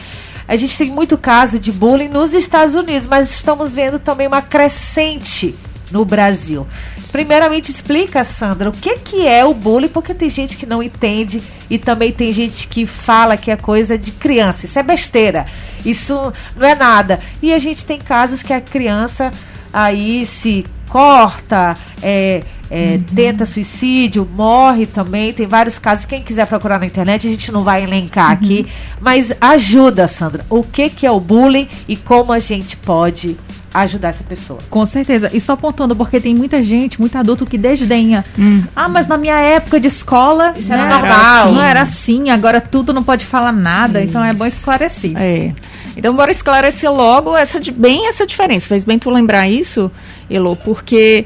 A 0.47 0.55
gente 0.55 0.77
tem 0.77 0.89
muito 0.89 1.17
caso 1.17 1.57
de 1.57 1.71
bullying 1.71 2.07
nos 2.07 2.33
Estados 2.33 2.75
Unidos, 2.75 3.07
mas 3.07 3.31
estamos 3.31 3.73
vendo 3.73 3.97
também 3.97 4.27
uma 4.27 4.41
crescente 4.41 5.55
no 5.91 6.05
Brasil. 6.05 6.67
Primeiramente, 7.11 7.71
explica, 7.71 8.23
Sandra, 8.23 8.69
o 8.69 8.73
que, 8.73 8.97
que 8.97 9.25
é 9.25 9.45
o 9.45 9.53
bullying, 9.53 9.87
porque 9.87 10.13
tem 10.13 10.29
gente 10.29 10.57
que 10.57 10.65
não 10.65 10.83
entende 10.83 11.41
e 11.69 11.77
também 11.77 12.11
tem 12.11 12.31
gente 12.31 12.67
que 12.67 12.85
fala 12.85 13.37
que 13.37 13.49
é 13.49 13.55
coisa 13.55 13.97
de 13.97 14.11
criança. 14.11 14.65
Isso 14.65 14.77
é 14.77 14.83
besteira. 14.83 15.45
Isso 15.85 16.33
não 16.55 16.67
é 16.67 16.75
nada. 16.75 17.19
E 17.41 17.53
a 17.53 17.59
gente 17.59 17.85
tem 17.85 17.99
casos 17.99 18.43
que 18.43 18.53
a 18.53 18.61
criança 18.61 19.31
aí 19.71 20.25
se 20.25 20.65
corta, 20.89 21.75
é, 22.01 22.41
é, 22.69 22.95
uhum. 22.95 23.03
tenta 23.15 23.45
suicídio, 23.45 24.27
morre 24.35 24.85
também. 24.85 25.33
Tem 25.33 25.47
vários 25.47 25.77
casos. 25.77 26.05
Quem 26.05 26.21
quiser 26.21 26.47
procurar 26.47 26.79
na 26.79 26.85
internet, 26.85 27.27
a 27.27 27.29
gente 27.29 27.51
não 27.51 27.63
vai 27.63 27.83
elencar 27.83 28.27
uhum. 28.27 28.33
aqui. 28.33 28.67
Mas 28.99 29.31
ajuda, 29.39 30.07
Sandra. 30.07 30.45
O 30.49 30.63
que, 30.63 30.89
que 30.89 31.05
é 31.05 31.11
o 31.11 31.19
bullying 31.19 31.67
e 31.87 31.95
como 31.95 32.31
a 32.31 32.39
gente 32.39 32.77
pode 32.77 33.37
ajudar 33.75 34.09
essa 34.09 34.23
pessoa. 34.23 34.59
Com 34.69 34.85
certeza. 34.85 35.29
E 35.33 35.41
só 35.41 35.55
pontuando, 35.55 35.95
porque 35.95 36.21
tem 36.21 36.33
muita 36.33 36.63
gente, 36.63 36.99
muito 36.99 37.17
adulto 37.17 37.45
que 37.45 37.57
desdenha. 37.57 38.23
Hum. 38.39 38.63
Ah, 38.75 38.87
mas 38.87 39.07
na 39.07 39.17
minha 39.17 39.35
época 39.35 39.79
de 39.79 39.87
escola. 39.87 40.53
Isso 40.57 40.71
era 40.71 40.87
normal. 40.87 41.43
Assim, 41.45 41.53
não 41.55 41.61
era 41.61 41.81
assim, 41.81 42.29
agora 42.29 42.61
tudo 42.61 42.93
não 42.93 43.03
pode 43.03 43.25
falar 43.25 43.51
nada. 43.51 43.99
Isso. 43.99 44.09
Então 44.09 44.23
é 44.23 44.33
bom 44.33 44.45
esclarecer. 44.45 45.11
É. 45.17 45.51
Então, 45.95 46.15
bora 46.15 46.31
esclarecer 46.31 46.91
logo 46.91 47.35
essa, 47.35 47.59
bem 47.71 48.07
essa 48.07 48.25
diferença. 48.25 48.67
Fez 48.67 48.83
bem 48.83 48.99
tu 48.99 49.09
lembrar 49.09 49.47
isso, 49.47 49.91
Elo, 50.29 50.55
porque 50.55 51.25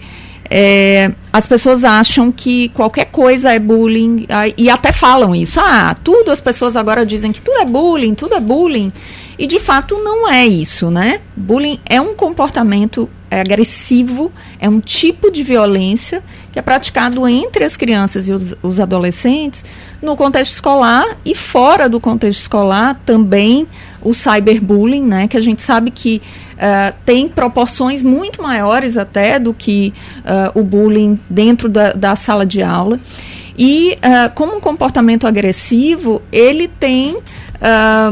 é, 0.50 1.12
as 1.32 1.46
pessoas 1.46 1.84
acham 1.84 2.32
que 2.32 2.70
qualquer 2.70 3.06
coisa 3.06 3.54
é 3.54 3.60
bullying 3.60 4.26
e 4.58 4.70
até 4.70 4.92
falam 4.92 5.36
isso. 5.36 5.60
Ah, 5.60 5.96
tudo 6.04 6.32
as 6.32 6.42
pessoas 6.42 6.76
agora 6.76 7.06
dizem 7.06 7.32
que 7.32 7.42
tudo 7.42 7.60
é 7.60 7.66
bullying, 7.66 8.16
tudo 8.16 8.36
é 8.36 8.40
bullying. 8.40 8.92
E 9.38 9.46
de 9.46 9.60
fato 9.60 9.98
não 10.04 10.28
é 10.28 10.46
isso, 10.46 10.90
né? 10.90 11.22
Bullying 11.36 11.80
é 11.86 12.02
um 12.02 12.14
comportamento 12.14 13.08
agressivo, 13.32 14.32
é 14.60 14.68
um 14.68 14.80
tipo 14.80 15.32
de 15.32 15.44
violência 15.44 16.24
que 16.52 16.58
é 16.58 16.62
praticado 16.64 17.28
entre 17.28 17.64
as 17.64 17.78
crianças 17.78 18.28
e 18.28 18.34
os, 18.34 18.56
os 18.64 18.80
adolescentes 18.80 19.64
no 20.02 20.16
contexto 20.16 20.54
escolar 20.54 21.06
e 21.24 21.36
fora 21.36 21.88
do 21.88 22.00
contexto 22.00 22.42
escolar 22.42 23.00
também 23.06 23.68
o 24.02 24.14
cyberbullying, 24.14 25.04
né? 25.04 25.28
Que 25.28 25.38
a 25.38 25.42
gente 25.42 25.62
sabe 25.62 25.92
que 25.92 26.22
uh, 26.56 26.96
tem 27.06 27.28
proporções 27.28 28.02
muito 28.02 28.42
maiores 28.42 28.98
até 28.98 29.40
do 29.40 29.54
que 29.54 29.94
uh, 30.20 30.60
o 30.60 30.64
bullying 30.64 31.20
dentro 31.30 31.70
da, 31.70 31.94
da 31.94 32.16
sala 32.16 32.46
de 32.46 32.62
aula. 32.62 33.00
E 33.58 33.98
uh, 33.98 34.34
como 34.34 34.56
um 34.56 34.60
comportamento 34.60 35.28
agressivo, 35.28 36.22
ele 36.32 36.68
tem 36.68 37.18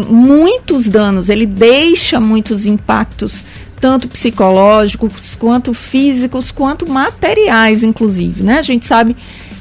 muitos 0.10 0.89
danos, 0.89 1.29
ele 1.29 1.46
deixa 1.46 2.20
muitos 2.20 2.65
impactos, 2.65 3.46
tanto 3.79 4.10
psicológicos, 4.10 5.36
quanto 5.36 5.74
físicos, 5.74 6.51
quanto 6.51 6.86
materiais, 6.86 7.82
inclusive. 7.82 8.44
Né? 8.44 8.60
A 8.60 8.62
gente 8.62 8.86
sabe 8.86 9.15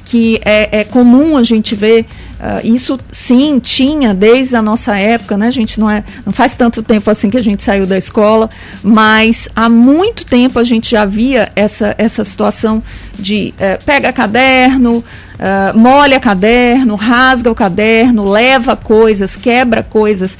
que 0.04 0.40
é, 0.44 0.80
é 0.80 0.84
comum 0.84 1.36
a 1.36 1.42
gente 1.42 1.74
ver 1.74 2.06
uh, 2.40 2.66
isso 2.66 2.98
sim 3.10 3.58
tinha 3.58 4.14
desde 4.14 4.56
a 4.56 4.62
nossa 4.62 4.98
época 4.98 5.36
né 5.36 5.48
a 5.48 5.50
gente? 5.50 5.78
Não 5.78 5.90
é 5.90 6.04
não 6.24 6.32
faz 6.32 6.54
tanto 6.54 6.82
tempo 6.82 7.10
assim 7.10 7.30
que 7.30 7.36
a 7.36 7.42
gente 7.42 7.62
saiu 7.62 7.86
da 7.86 7.96
escola 7.96 8.48
mas 8.82 9.48
há 9.54 9.68
muito 9.68 10.24
tempo 10.24 10.58
a 10.58 10.64
gente 10.64 10.90
já 10.90 11.04
via 11.04 11.50
essa 11.54 11.94
essa 11.98 12.24
situação 12.24 12.82
de 13.18 13.54
uh, 13.56 13.84
pega 13.84 14.12
caderno 14.12 14.98
uh, 14.98 15.78
molha 15.78 16.20
caderno 16.20 16.94
rasga 16.94 17.50
o 17.50 17.54
caderno 17.54 18.24
leva 18.24 18.76
coisas 18.76 19.36
quebra 19.36 19.82
coisas. 19.82 20.38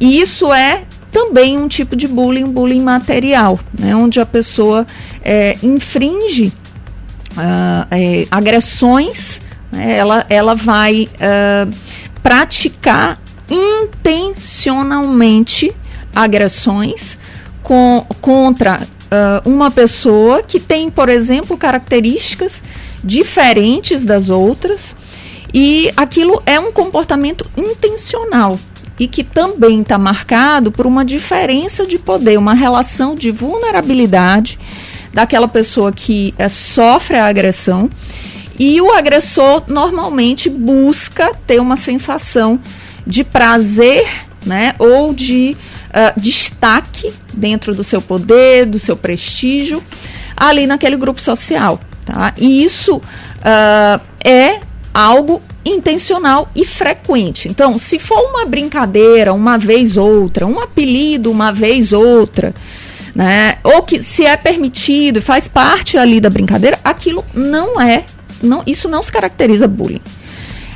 E 0.00 0.20
isso 0.20 0.52
é 0.52 0.84
também 1.10 1.58
um 1.58 1.66
tipo 1.66 1.96
de 1.96 2.06
bullying 2.06 2.50
bullying 2.50 2.82
material 2.82 3.58
né? 3.78 3.94
Onde 3.96 4.20
a 4.20 4.26
pessoa 4.26 4.86
é, 5.22 5.56
infringe 5.62 6.52
uh, 7.32 7.86
é, 7.90 8.26
agressões, 8.30 9.40
né, 9.70 9.96
ela, 9.96 10.26
ela 10.28 10.54
vai 10.54 11.08
uh, 11.14 11.72
praticar 12.22 13.18
intencionalmente 13.50 15.74
agressões 16.14 17.18
com, 17.62 18.04
contra 18.20 18.82
uh, 18.82 19.48
uma 19.48 19.70
pessoa 19.70 20.42
que 20.42 20.60
tem, 20.60 20.90
por 20.90 21.08
exemplo, 21.08 21.56
características 21.56 22.60
diferentes 23.02 24.04
das 24.04 24.28
outras 24.28 24.94
e 25.52 25.90
aquilo 25.96 26.42
é 26.44 26.60
um 26.60 26.70
comportamento 26.70 27.46
intencional 27.56 28.58
e 28.98 29.06
que 29.06 29.22
também 29.22 29.80
está 29.80 29.96
marcado 29.96 30.72
por 30.72 30.86
uma 30.86 31.04
diferença 31.04 31.86
de 31.86 31.98
poder, 31.98 32.36
uma 32.36 32.54
relação 32.54 33.14
de 33.14 33.30
vulnerabilidade 33.30 34.58
daquela 35.12 35.48
pessoa 35.48 35.92
que 35.92 36.34
é, 36.36 36.48
sofre 36.48 37.16
a 37.16 37.26
agressão. 37.26 37.88
E 38.58 38.80
o 38.80 38.90
agressor 38.92 39.62
normalmente 39.68 40.50
busca 40.50 41.32
ter 41.46 41.60
uma 41.60 41.76
sensação 41.76 42.58
de 43.06 43.22
prazer 43.22 44.06
né, 44.44 44.74
ou 44.78 45.14
de 45.14 45.56
uh, 45.88 46.20
destaque 46.20 47.12
dentro 47.32 47.74
do 47.74 47.84
seu 47.84 48.02
poder, 48.02 48.66
do 48.66 48.78
seu 48.78 48.96
prestígio, 48.96 49.82
ali 50.36 50.66
naquele 50.66 50.96
grupo 50.96 51.20
social. 51.20 51.80
Tá? 52.04 52.32
E 52.36 52.64
isso 52.64 52.96
uh, 52.96 54.00
é 54.24 54.60
algo 54.92 55.42
intencional 55.64 56.50
e 56.56 56.64
frequente. 56.64 57.48
Então, 57.48 57.78
se 57.78 57.98
for 57.98 58.18
uma 58.30 58.44
brincadeira 58.46 59.32
uma 59.32 59.58
vez 59.58 59.96
outra, 59.96 60.46
um 60.46 60.58
apelido 60.58 61.30
uma 61.30 61.52
vez 61.52 61.92
outra, 61.92 62.54
né? 63.14 63.58
Ou 63.62 63.82
que 63.82 64.02
se 64.02 64.24
é 64.24 64.36
permitido, 64.36 65.20
faz 65.20 65.46
parte 65.46 65.98
ali 65.98 66.20
da 66.20 66.30
brincadeira, 66.30 66.78
aquilo 66.82 67.24
não 67.34 67.80
é, 67.80 68.04
não, 68.42 68.62
isso 68.66 68.88
não 68.88 69.02
se 69.02 69.12
caracteriza 69.12 69.66
bullying. 69.66 70.00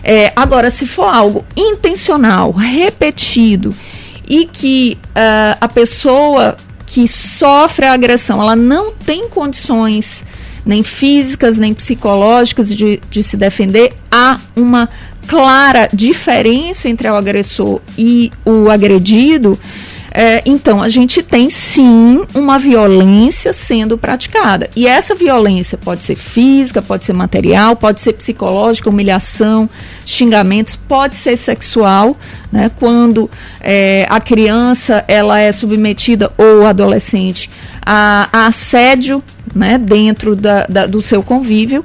É, 0.05 0.33
agora, 0.35 0.70
se 0.70 0.87
for 0.87 1.05
algo 1.05 1.44
intencional, 1.57 2.51
repetido 2.51 3.75
e 4.29 4.46
que 4.46 4.98
uh, 5.11 5.57
a 5.61 5.68
pessoa 5.68 6.57
que 6.87 7.07
sofre 7.07 7.87
a 7.87 7.92
agressão, 7.92 8.40
ela 8.40 8.57
não 8.57 8.92
tem 8.92 9.29
condições 9.29 10.25
nem 10.64 10.83
físicas 10.83 11.59
nem 11.59 11.75
psicológicas 11.75 12.68
de, 12.68 13.01
de 13.11 13.22
se 13.22 13.37
defender, 13.37 13.92
há 14.11 14.38
uma 14.55 14.88
clara 15.27 15.88
diferença 15.92 16.88
entre 16.88 17.09
o 17.09 17.14
agressor 17.14 17.81
e 17.96 18.31
o 18.44 18.70
agredido, 18.70 19.59
é, 20.14 20.42
então, 20.44 20.83
a 20.83 20.88
gente 20.90 21.22
tem 21.22 21.48
sim 21.48 22.22
uma 22.35 22.59
violência 22.59 23.53
sendo 23.53 23.96
praticada. 23.96 24.68
E 24.77 24.87
essa 24.87 25.14
violência 25.14 25.79
pode 25.79 26.03
ser 26.03 26.16
física, 26.16 26.83
pode 26.83 27.05
ser 27.05 27.14
material, 27.14 27.75
pode 27.75 28.01
ser 28.01 28.12
psicológica, 28.12 28.90
humilhação, 28.90 29.70
xingamentos, 30.05 30.77
pode 30.77 31.14
ser 31.14 31.37
sexual, 31.38 32.16
né? 32.51 32.70
Quando 32.79 33.31
é, 33.61 34.07
a 34.11 34.20
criança 34.20 35.03
ela 35.09 35.38
é 35.38 35.51
submetida 35.51 36.31
ou 36.37 36.66
adolescente 36.66 37.48
a, 37.85 38.29
a 38.31 38.46
assédio, 38.48 39.22
né? 39.55 39.79
Dentro 39.79 40.37
da, 40.37 40.66
da, 40.66 40.87
do 40.87 41.01
seu 41.01 41.22
convívio. 41.22 41.83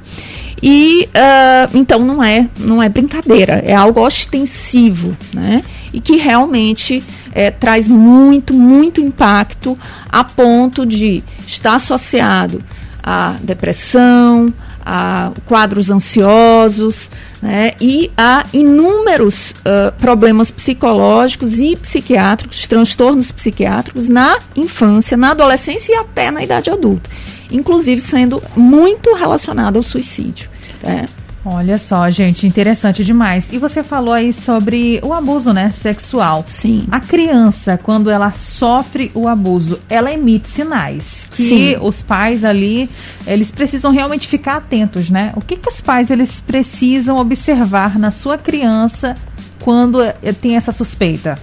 E 0.62 1.08
uh, 1.14 1.78
então 1.78 2.00
não 2.00 2.22
é 2.22 2.48
não 2.58 2.82
é 2.82 2.88
brincadeira, 2.88 3.62
é 3.64 3.74
algo 3.74 4.04
ostensivo, 4.04 5.16
né? 5.32 5.62
E 5.92 6.00
que 6.00 6.16
realmente 6.16 7.02
é, 7.32 7.50
traz 7.50 7.88
muito, 7.88 8.54
muito 8.54 9.00
impacto 9.00 9.78
a 10.10 10.24
ponto 10.24 10.84
de 10.84 11.22
estar 11.46 11.74
associado 11.74 12.62
a 13.02 13.36
depressão, 13.42 14.52
a 14.84 15.32
quadros 15.46 15.90
ansiosos 15.90 17.10
né, 17.42 17.72
e 17.80 18.10
a 18.16 18.46
inúmeros 18.52 19.50
uh, 19.50 19.92
problemas 19.98 20.50
psicológicos 20.50 21.58
e 21.58 21.76
psiquiátricos, 21.76 22.66
transtornos 22.66 23.30
psiquiátricos 23.30 24.08
na 24.08 24.38
infância, 24.56 25.16
na 25.16 25.30
adolescência 25.32 25.92
e 25.92 25.96
até 25.96 26.30
na 26.30 26.42
idade 26.42 26.70
adulta, 26.70 27.10
inclusive 27.50 28.00
sendo 28.00 28.42
muito 28.56 29.14
relacionado 29.14 29.76
ao 29.76 29.82
suicídio. 29.82 30.48
Né? 30.82 31.06
Olha 31.44 31.78
só, 31.78 32.10
gente, 32.10 32.46
interessante 32.46 33.04
demais. 33.04 33.48
E 33.52 33.58
você 33.58 33.82
falou 33.82 34.12
aí 34.12 34.32
sobre 34.32 35.00
o 35.02 35.12
abuso, 35.12 35.52
né, 35.52 35.70
sexual. 35.70 36.44
Sim. 36.46 36.82
A 36.90 37.00
criança, 37.00 37.78
quando 37.80 38.10
ela 38.10 38.32
sofre 38.32 39.10
o 39.14 39.28
abuso, 39.28 39.80
ela 39.88 40.12
emite 40.12 40.48
sinais 40.48 41.28
que 41.30 41.48
Sim. 41.48 41.76
os 41.80 42.02
pais 42.02 42.44
ali, 42.44 42.90
eles 43.26 43.50
precisam 43.50 43.92
realmente 43.92 44.26
ficar 44.26 44.56
atentos, 44.56 45.10
né? 45.10 45.32
O 45.36 45.40
que 45.40 45.56
que 45.56 45.68
os 45.68 45.80
pais 45.80 46.10
eles 46.10 46.40
precisam 46.40 47.18
observar 47.18 47.98
na 47.98 48.10
sua 48.10 48.36
criança 48.36 49.14
quando 49.62 50.02
eh, 50.02 50.32
tem 50.32 50.56
essa 50.56 50.72
suspeita? 50.72 51.36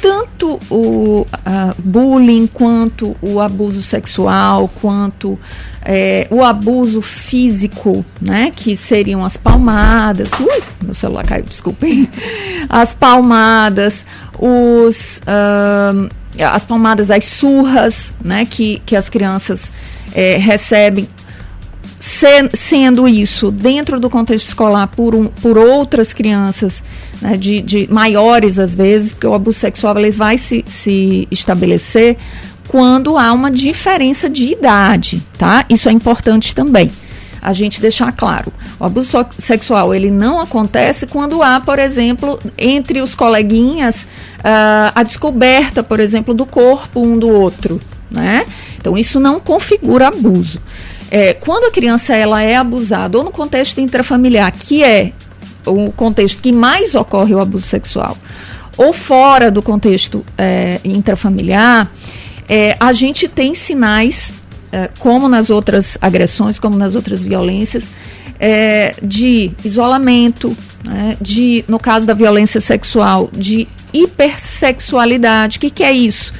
Tanto 0.00 0.58
o 0.70 1.26
bullying 1.78 2.46
quanto 2.46 3.16
o 3.20 3.40
abuso 3.40 3.82
sexual, 3.82 4.70
quanto 4.80 5.38
é, 5.82 6.26
o 6.30 6.42
abuso 6.42 7.02
físico, 7.02 8.04
né, 8.20 8.52
que 8.54 8.76
seriam 8.76 9.24
as 9.24 9.36
palmadas, 9.36 10.30
ui, 10.38 10.62
meu 10.82 10.94
celular 10.94 11.24
caiu, 11.24 11.44
desculpem, 11.44 12.08
as 12.68 12.94
palmadas, 12.94 14.04
os, 14.38 15.18
uh, 15.18 16.08
as 16.42 16.64
palmadas, 16.64 17.10
as 17.10 17.24
surras, 17.24 18.12
né, 18.24 18.44
que, 18.44 18.80
que 18.86 18.96
as 18.96 19.08
crianças 19.08 19.70
é, 20.14 20.36
recebem, 20.36 21.08
sendo 22.00 23.06
isso 23.06 23.50
dentro 23.50 24.00
do 24.00 24.08
contexto 24.08 24.48
escolar 24.48 24.86
por, 24.86 25.14
um, 25.14 25.26
por 25.26 25.58
outras 25.58 26.14
crianças 26.14 26.82
né, 27.20 27.36
de, 27.36 27.60
de, 27.60 27.86
maiores 27.92 28.58
às 28.58 28.74
vezes, 28.74 29.12
porque 29.12 29.26
o 29.26 29.34
abuso 29.34 29.58
sexual 29.58 29.98
ele 29.98 30.10
vai 30.10 30.38
se, 30.38 30.64
se 30.66 31.28
estabelecer 31.30 32.16
quando 32.68 33.18
há 33.18 33.32
uma 33.32 33.50
diferença 33.50 34.30
de 34.30 34.50
idade, 34.50 35.22
tá? 35.36 35.66
Isso 35.68 35.88
é 35.88 35.92
importante 35.92 36.54
também 36.54 36.90
a 37.42 37.52
gente 37.52 37.80
deixar 37.80 38.12
claro. 38.12 38.52
O 38.78 38.84
abuso 38.84 39.26
sexual 39.38 39.94
ele 39.94 40.10
não 40.10 40.40
acontece 40.40 41.06
quando 41.06 41.42
há, 41.42 41.60
por 41.60 41.78
exemplo, 41.78 42.38
entre 42.56 43.00
os 43.00 43.14
coleguinhas 43.14 44.04
uh, 44.38 44.92
a 44.94 45.02
descoberta, 45.02 45.82
por 45.82 46.00
exemplo, 46.00 46.34
do 46.34 46.44
corpo 46.44 47.00
um 47.00 47.18
do 47.18 47.28
outro, 47.28 47.80
né? 48.10 48.46
Então 48.78 48.96
isso 48.96 49.18
não 49.18 49.40
configura 49.40 50.08
abuso. 50.08 50.60
É, 51.10 51.34
quando 51.34 51.64
a 51.64 51.70
criança 51.70 52.14
ela 52.14 52.42
é 52.42 52.56
abusada 52.56 53.18
ou 53.18 53.24
no 53.24 53.30
contexto 53.30 53.80
intrafamiliar, 53.80 54.52
que 54.52 54.84
é 54.84 55.12
o 55.66 55.90
contexto 55.90 56.40
que 56.40 56.52
mais 56.52 56.94
ocorre 56.94 57.34
o 57.34 57.40
abuso 57.40 57.66
sexual, 57.66 58.16
ou 58.76 58.92
fora 58.92 59.50
do 59.50 59.60
contexto 59.60 60.24
é, 60.38 60.80
intrafamiliar, 60.84 61.90
é, 62.48 62.76
a 62.78 62.92
gente 62.92 63.28
tem 63.28 63.54
sinais 63.54 64.32
é, 64.72 64.88
como 64.98 65.28
nas 65.28 65.50
outras 65.50 65.98
agressões, 66.00 66.58
como 66.58 66.76
nas 66.76 66.94
outras 66.94 67.22
violências, 67.22 67.84
é, 68.38 68.94
de 69.02 69.50
isolamento, 69.64 70.56
né, 70.84 71.16
de, 71.20 71.64
no 71.68 71.78
caso 71.78 72.06
da 72.06 72.14
violência 72.14 72.60
sexual, 72.60 73.28
de 73.32 73.68
hipersexualidade. 73.92 75.58
O 75.58 75.60
que, 75.60 75.70
que 75.70 75.84
é 75.84 75.92
isso? 75.92 76.32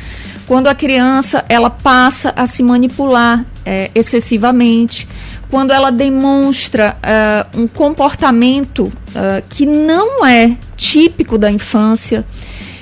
Quando 0.46 0.68
a 0.68 0.74
criança 0.74 1.44
ela 1.48 1.70
passa 1.70 2.32
a 2.34 2.46
se 2.46 2.62
manipular 2.62 3.44
é, 3.64 3.90
excessivamente, 3.94 5.06
quando 5.50 5.72
ela 5.72 5.90
demonstra 5.90 6.96
uh, 7.02 7.60
um 7.60 7.66
comportamento 7.66 8.84
uh, 8.84 9.42
que 9.48 9.66
não 9.66 10.24
é 10.24 10.56
típico 10.76 11.36
da 11.36 11.50
infância, 11.50 12.24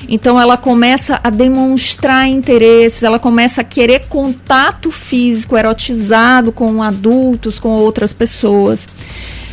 então 0.09 0.41
ela 0.41 0.57
começa 0.57 1.21
a 1.23 1.31
demonstrar 1.31 2.29
interesses, 2.29 3.03
ela 3.03 3.19
começa 3.19 3.61
a 3.63 3.65
querer 3.65 4.07
contato 4.07 4.91
físico 4.91 5.57
erotizado 5.57 6.53
com 6.53 6.83
adultos, 6.83 7.59
com 7.59 7.71
outras 7.71 8.13
pessoas. 8.13 8.87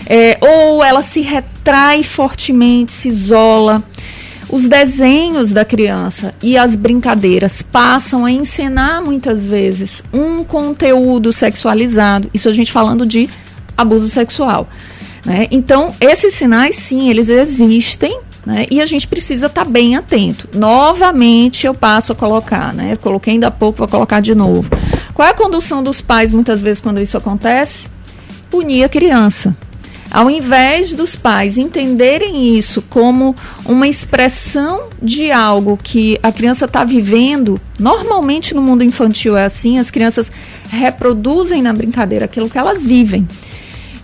É, 0.08 0.38
ou 0.40 0.84
ela 0.84 1.02
se 1.02 1.22
retrai 1.22 2.04
fortemente, 2.04 2.92
se 2.92 3.10
isola. 3.10 3.84
Os 4.50 4.68
desenhos 4.68 5.52
da 5.52 5.66
criança 5.66 6.34
e 6.42 6.58
as 6.58 6.76
brincadeiras 6.76 7.62
passam 7.62 8.26
a 8.26 8.32
encenar 8.32 9.04
muitas 9.04 9.46
vezes 9.46 10.04
um 10.14 10.44
conteúdo 10.44 11.34
sexualizado. 11.34 12.30
Isso 12.34 12.48
a 12.48 12.54
gente 12.54 12.72
falando 12.72 13.06
de 13.06 13.30
abuso 13.76 14.10
sexual. 14.10 14.70
Né? 15.26 15.48
Então, 15.50 15.96
esses 16.00 16.36
sinais, 16.36 16.76
sim, 16.76 17.10
eles 17.10 17.30
existem 17.30 18.20
né? 18.46 18.68
E 18.70 18.80
a 18.80 18.86
gente 18.86 19.08
precisa 19.08 19.48
estar 19.48 19.66
tá 19.66 19.70
bem 19.70 19.96
atento. 19.96 20.48
Novamente 20.54 21.66
eu 21.66 21.74
passo 21.74 22.12
a 22.12 22.16
colocar, 22.16 22.74
né? 22.74 22.94
Eu 22.94 22.98
coloquei 22.98 23.34
ainda 23.34 23.48
há 23.48 23.52
pouco, 23.52 23.80
vou 23.80 23.88
colocar 23.88 24.20
de 24.20 24.36
novo. 24.36 24.70
Qual 25.14 25.28
é 25.28 25.32
a 25.32 25.34
condução 25.34 25.82
dos 25.82 26.00
pais 26.00 26.30
muitas 26.30 26.62
vezes 26.62 26.80
quando 26.80 27.02
isso 27.02 27.18
acontece? 27.18 27.88
Punir 28.50 28.84
a 28.84 28.90
criança. 28.90 29.56
Ao 30.16 30.30
invés 30.30 30.94
dos 30.94 31.14
pais 31.14 31.58
entenderem 31.58 32.58
isso 32.58 32.82
como 32.82 33.36
uma 33.66 33.86
expressão 33.86 34.88
de 35.02 35.30
algo 35.30 35.76
que 35.76 36.18
a 36.24 36.32
criança 36.32 36.64
está 36.64 36.86
vivendo, 36.86 37.60
normalmente 37.78 38.56
no 38.56 38.62
mundo 38.62 38.82
infantil 38.82 39.36
é 39.36 39.44
assim, 39.44 39.78
as 39.78 39.92
crianças 39.92 40.32
reproduzem 40.70 41.62
na 41.62 41.74
brincadeira 41.74 42.24
aquilo 42.24 42.50
que 42.50 42.58
elas 42.58 42.82
vivem. 42.82 43.28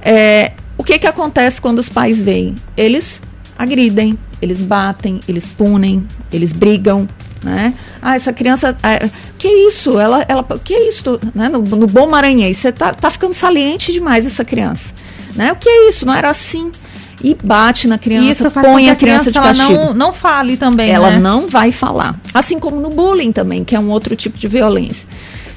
É, 0.01 0.51
o 0.77 0.83
que, 0.83 0.99
que 0.99 1.07
acontece 1.07 1.61
quando 1.61 1.79
os 1.79 1.87
pais 1.87 2.21
veem? 2.21 2.55
Eles 2.75 3.21
agridem, 3.57 4.19
eles 4.41 4.61
batem, 4.61 5.21
eles 5.29 5.47
punem, 5.47 6.05
eles 6.29 6.51
brigam, 6.51 7.07
né? 7.41 7.73
Ah, 8.01 8.15
essa 8.15 8.33
criança, 8.33 8.75
é, 8.83 9.09
que 9.37 9.47
isso? 9.47 9.97
Ela, 9.97 10.25
ela, 10.27 10.43
que 10.61 10.73
isso? 10.73 11.17
Né? 11.33 11.47
No, 11.47 11.59
no 11.61 11.87
bom 11.87 12.09
maranhês, 12.09 12.57
você 12.57 12.69
tá, 12.69 12.93
tá 12.93 13.09
ficando 13.09 13.33
saliente 13.33 13.93
demais 13.93 14.25
essa 14.25 14.43
criança, 14.43 14.93
né? 15.35 15.51
O 15.51 15.55
que 15.55 15.69
é 15.69 15.89
isso? 15.89 16.05
Não 16.05 16.13
era 16.13 16.29
assim. 16.29 16.71
E 17.23 17.35
bate 17.35 17.87
na 17.87 17.99
criança, 17.99 18.47
isso 18.47 18.51
põe 18.51 18.89
a 18.89 18.95
criança, 18.95 19.29
criança 19.29 19.31
de 19.31 19.39
castigo. 19.39 19.73
Ela 19.73 19.85
não, 19.85 19.93
não 19.93 20.13
fale 20.13 20.57
também, 20.57 20.89
Ela 20.89 21.11
né? 21.11 21.19
não 21.19 21.47
vai 21.47 21.71
falar. 21.71 22.19
Assim 22.33 22.59
como 22.59 22.79
no 22.79 22.89
bullying 22.89 23.31
também, 23.31 23.63
que 23.63 23.75
é 23.75 23.79
um 23.79 23.89
outro 23.89 24.15
tipo 24.15 24.39
de 24.39 24.47
violência. 24.47 25.07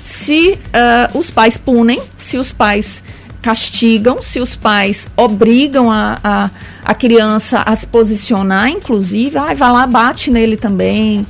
Se 0.03 0.59
uh, 0.59 1.19
os 1.19 1.31
pais 1.31 1.57
punem, 1.57 2.03
se 2.19 2.37
os 2.37 2.53
pais 2.53 3.03
castigam, 3.45 4.23
se 4.23 4.41
os 4.41 4.57
pais 4.57 5.07
obrigam 5.17 5.91
a, 5.91 6.19
a, 6.25 6.51
a 6.83 6.95
criança 6.95 7.63
a 7.65 7.77
se 7.77 7.87
posicionar, 7.87 8.69
inclusive, 8.69 9.37
ah, 9.37 9.53
vai 9.55 9.71
lá, 9.71 9.87
bate 9.87 10.31
nele 10.31 10.57
também, 10.57 11.27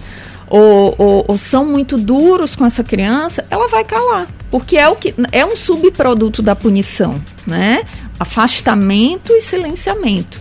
ou, 0.49 0.95
ou, 0.97 1.25
ou, 1.27 1.37
são 1.37 1.67
muito 1.67 1.97
duros 1.97 2.55
com 2.55 2.65
essa 2.65 2.85
criança, 2.85 3.45
ela 3.51 3.67
vai 3.67 3.83
calar, 3.83 4.29
porque 4.49 4.77
é 4.77 4.89
o 4.89 4.95
que 4.95 5.13
é 5.33 5.45
um 5.45 5.57
subproduto 5.57 6.41
da 6.41 6.55
punição, 6.55 7.21
né? 7.45 7.83
Afastamento 8.19 9.33
e 9.33 9.41
silenciamento. 9.41 10.41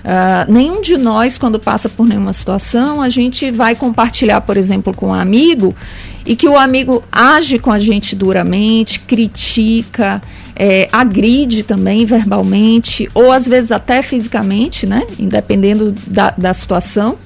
Uh, 0.00 0.50
nenhum 0.50 0.80
de 0.80 0.96
nós, 0.96 1.36
quando 1.36 1.60
passa 1.60 1.88
por 1.88 2.06
nenhuma 2.06 2.32
situação, 2.32 3.02
a 3.02 3.10
gente 3.10 3.50
vai 3.50 3.74
compartilhar, 3.74 4.40
por 4.40 4.56
exemplo, 4.56 4.94
com 4.94 5.08
um 5.08 5.14
amigo 5.14 5.76
e 6.24 6.34
que 6.34 6.48
o 6.48 6.56
amigo 6.56 7.04
age 7.12 7.58
com 7.58 7.70
a 7.70 7.78
gente 7.78 8.16
duramente, 8.16 9.00
critica, 9.00 10.22
é, 10.56 10.88
agride 10.92 11.62
também 11.62 12.04
verbalmente, 12.04 13.08
ou 13.14 13.32
às 13.32 13.48
vezes 13.48 13.72
até 13.72 14.02
fisicamente, 14.02 14.86
né? 14.86 15.06
Independendo 15.18 15.94
da, 16.06 16.30
da 16.36 16.52
situação. 16.52 17.18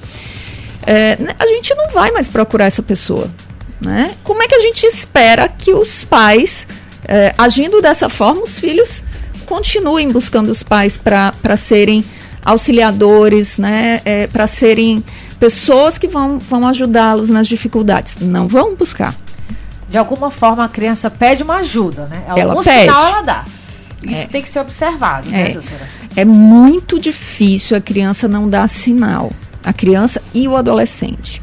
É, 0.86 1.18
a 1.38 1.46
gente 1.46 1.74
não 1.74 1.90
vai 1.90 2.10
mais 2.12 2.28
procurar 2.28 2.66
essa 2.66 2.82
pessoa. 2.82 3.30
Né? 3.80 4.14
Como 4.22 4.42
é 4.42 4.46
que 4.46 4.54
a 4.54 4.60
gente 4.60 4.86
espera 4.86 5.48
que 5.48 5.72
os 5.72 6.04
pais, 6.04 6.68
é, 7.06 7.34
agindo 7.36 7.82
dessa 7.82 8.08
forma, 8.08 8.42
os 8.42 8.58
filhos 8.58 9.02
continuem 9.44 10.10
buscando 10.10 10.48
os 10.50 10.62
pais 10.62 10.96
para 10.96 11.56
serem 11.56 12.04
auxiliadores, 12.44 13.58
né? 13.58 14.00
É, 14.04 14.26
para 14.26 14.46
serem 14.46 15.04
pessoas 15.38 15.98
que 15.98 16.08
vão, 16.08 16.38
vão 16.38 16.66
ajudá-los 16.66 17.30
nas 17.30 17.46
dificuldades? 17.46 18.16
Não 18.20 18.48
vão 18.48 18.74
buscar 18.74 19.14
de 19.94 19.98
alguma 19.98 20.28
forma 20.28 20.64
a 20.64 20.68
criança 20.68 21.08
pede 21.08 21.44
uma 21.44 21.58
ajuda, 21.58 22.06
né? 22.06 22.24
Algum 22.26 22.40
ela 22.40 22.62
pede. 22.64 22.80
sinal 22.80 23.06
ela 23.06 23.22
dá. 23.22 23.44
Isso 24.02 24.22
é. 24.22 24.26
tem 24.26 24.42
que 24.42 24.50
ser 24.50 24.58
observado, 24.58 25.30
né, 25.30 25.50
é. 25.50 25.52
doutora? 25.52 25.88
É 26.16 26.24
muito 26.24 26.98
difícil 26.98 27.76
a 27.76 27.80
criança 27.80 28.26
não 28.26 28.48
dar 28.48 28.68
sinal. 28.68 29.32
A 29.64 29.72
criança 29.72 30.20
e 30.34 30.48
o 30.48 30.56
adolescente. 30.56 31.40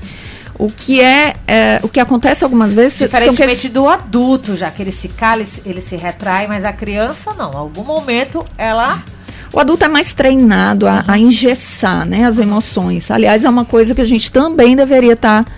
O 0.58 0.68
que 0.68 1.02
é, 1.02 1.34
é, 1.48 1.80
o 1.82 1.90
que 1.90 2.00
acontece 2.00 2.44
algumas 2.44 2.74
vezes 2.74 3.00
diferentemente 3.00 3.62
que... 3.62 3.70
do 3.70 3.88
adulto, 3.88 4.56
já 4.56 4.70
que 4.70 4.82
ele 4.82 4.92
se 4.92 5.08
cala, 5.08 5.44
ele 5.66 5.82
se, 5.82 5.96
retrai, 5.96 6.48
mas 6.48 6.64
a 6.64 6.74
criança 6.74 7.34
não. 7.34 7.52
Em 7.52 7.56
algum 7.56 7.84
momento 7.84 8.46
ela 8.58 9.04
o 9.54 9.60
adulto 9.60 9.84
é 9.84 9.88
mais 9.90 10.14
treinado 10.14 10.88
a, 10.88 11.04
a 11.08 11.20
engessar 11.20 12.06
né, 12.06 12.26
as 12.26 12.40
emoções. 12.40 13.12
Aliás, 13.12 13.44
é 13.44 13.50
uma 13.50 13.66
coisa 13.66 13.94
que 13.94 14.02
a 14.02 14.06
gente 14.06 14.32
também 14.32 14.76
deveria 14.76 15.14
estar 15.14 15.44
tá 15.44 15.52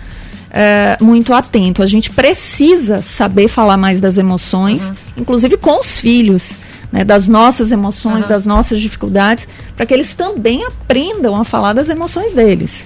é, 0.50 0.98
muito 1.00 1.34
atento. 1.34 1.84
A 1.84 1.86
gente 1.86 2.10
precisa 2.10 3.02
saber 3.02 3.48
falar 3.48 3.78
mais 3.78 4.00
das 4.00 4.18
emoções, 4.18 4.86
uhum. 4.86 4.94
inclusive 5.18 5.58
com 5.58 5.80
os 5.80 6.00
filhos. 6.00 6.52
Né, 6.92 7.04
das 7.04 7.28
nossas 7.28 7.72
emoções, 7.72 8.22
uhum. 8.22 8.30
das 8.30 8.46
nossas 8.46 8.80
dificuldades, 8.80 9.48
para 9.76 9.84
que 9.84 9.92
eles 9.92 10.14
também 10.14 10.64
aprendam 10.64 11.36
a 11.36 11.44
falar 11.44 11.74
das 11.74 11.90
emoções 11.90 12.34
deles. 12.34 12.86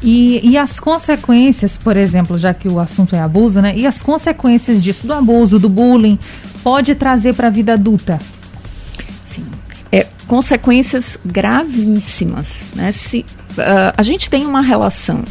E, 0.00 0.40
e, 0.50 0.56
as 0.56 0.78
consequências, 0.78 1.76
por 1.76 1.96
exemplo, 1.96 2.38
já 2.38 2.54
que 2.54 2.68
o 2.68 2.78
assunto 2.78 3.16
é 3.16 3.20
abuso, 3.20 3.60
né? 3.60 3.76
E 3.76 3.84
as 3.84 4.00
consequências 4.00 4.82
disso, 4.82 5.06
do 5.06 5.12
abuso, 5.12 5.58
do 5.58 5.68
bullying, 5.68 6.18
pode 6.62 6.94
trazer 6.94 7.34
para 7.34 7.48
a 7.48 7.50
vida 7.50 7.72
adulta? 7.72 8.20
Sim. 9.24 9.44
É, 9.90 10.06
consequências 10.28 11.18
gravíssimas. 11.24 12.60
Né? 12.76 12.92
Se, 12.92 13.24
uh, 13.50 13.92
a 13.96 14.02
gente 14.02 14.30
tem 14.30 14.46
uma 14.46 14.60
relação 14.60 15.24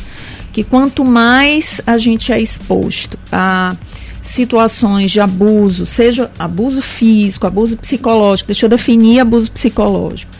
que 0.52 0.64
quanto 0.64 1.06
mais 1.06 1.80
a 1.86 1.98
gente 1.98 2.34
é 2.34 2.42
exposto 2.42 3.18
a 3.32 3.76
situações 4.22 5.12
de 5.12 5.22
abuso, 5.22 5.86
seja 5.86 6.30
abuso 6.38 6.82
físico, 6.82 7.48
abuso 7.48 7.78
psicológico, 7.78 8.48
deixa 8.48 8.66
eu 8.66 8.70
definir 8.70 9.20
abuso 9.20 9.52
psicológico. 9.52 10.32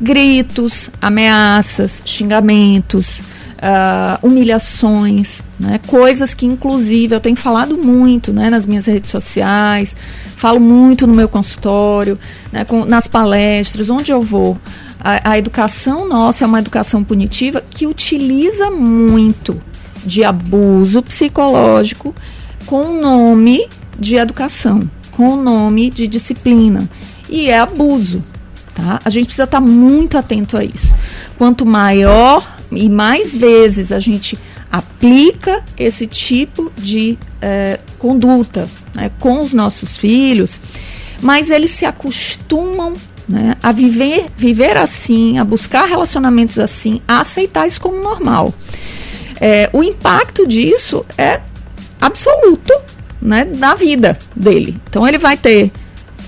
Gritos, 0.00 0.90
ameaças, 1.00 2.02
xingamentos, 2.04 3.20
uh, 3.64 4.26
humilhações, 4.26 5.40
né? 5.58 5.80
coisas 5.86 6.34
que 6.34 6.44
inclusive 6.44 7.14
eu 7.14 7.20
tenho 7.20 7.36
falado 7.36 7.78
muito 7.78 8.32
né, 8.32 8.50
nas 8.50 8.66
minhas 8.66 8.86
redes 8.86 9.10
sociais, 9.10 9.96
falo 10.36 10.60
muito 10.60 11.06
no 11.06 11.14
meu 11.14 11.28
consultório, 11.28 12.18
né, 12.52 12.64
com, 12.64 12.84
nas 12.84 13.08
palestras, 13.08 13.88
onde 13.88 14.12
eu 14.12 14.20
vou 14.20 14.58
a, 15.00 15.32
a 15.32 15.38
educação 15.38 16.08
nossa 16.08 16.44
é 16.44 16.46
uma 16.46 16.58
educação 16.58 17.02
punitiva 17.02 17.62
que 17.68 17.86
utiliza 17.86 18.70
muito 18.70 19.60
de 20.04 20.22
abuso 20.22 21.02
psicológico 21.02 22.14
com 22.66 22.82
o 22.82 23.00
nome 23.00 23.68
de 23.98 24.16
educação, 24.16 24.88
com 25.12 25.30
o 25.30 25.42
nome 25.42 25.90
de 25.90 26.06
disciplina. 26.06 26.88
E 27.28 27.48
é 27.48 27.58
abuso. 27.58 28.24
Tá? 28.74 28.98
A 29.04 29.10
gente 29.10 29.26
precisa 29.26 29.44
estar 29.44 29.60
muito 29.60 30.18
atento 30.18 30.56
a 30.56 30.64
isso. 30.64 30.92
Quanto 31.38 31.64
maior 31.64 32.53
e 32.76 32.88
mais 32.88 33.34
vezes 33.34 33.92
a 33.92 34.00
gente 34.00 34.38
aplica 34.70 35.62
esse 35.76 36.06
tipo 36.06 36.72
de 36.76 37.18
é, 37.40 37.78
conduta 37.98 38.68
né, 38.94 39.10
com 39.18 39.40
os 39.40 39.52
nossos 39.52 39.96
filhos, 39.96 40.60
mas 41.20 41.50
eles 41.50 41.70
se 41.70 41.86
acostumam 41.86 42.94
né, 43.28 43.56
a 43.62 43.72
viver, 43.72 44.26
viver 44.36 44.76
assim, 44.76 45.38
a 45.38 45.44
buscar 45.44 45.86
relacionamentos 45.86 46.58
assim, 46.58 47.00
a 47.06 47.20
aceitar 47.20 47.66
isso 47.66 47.80
como 47.80 48.02
normal. 48.02 48.52
É, 49.40 49.68
o 49.72 49.82
impacto 49.82 50.46
disso 50.46 51.04
é 51.16 51.40
absoluto 52.00 52.72
né, 53.20 53.44
na 53.44 53.74
vida 53.74 54.18
dele. 54.34 54.80
Então 54.88 55.06
ele 55.06 55.18
vai 55.18 55.36
ter 55.36 55.72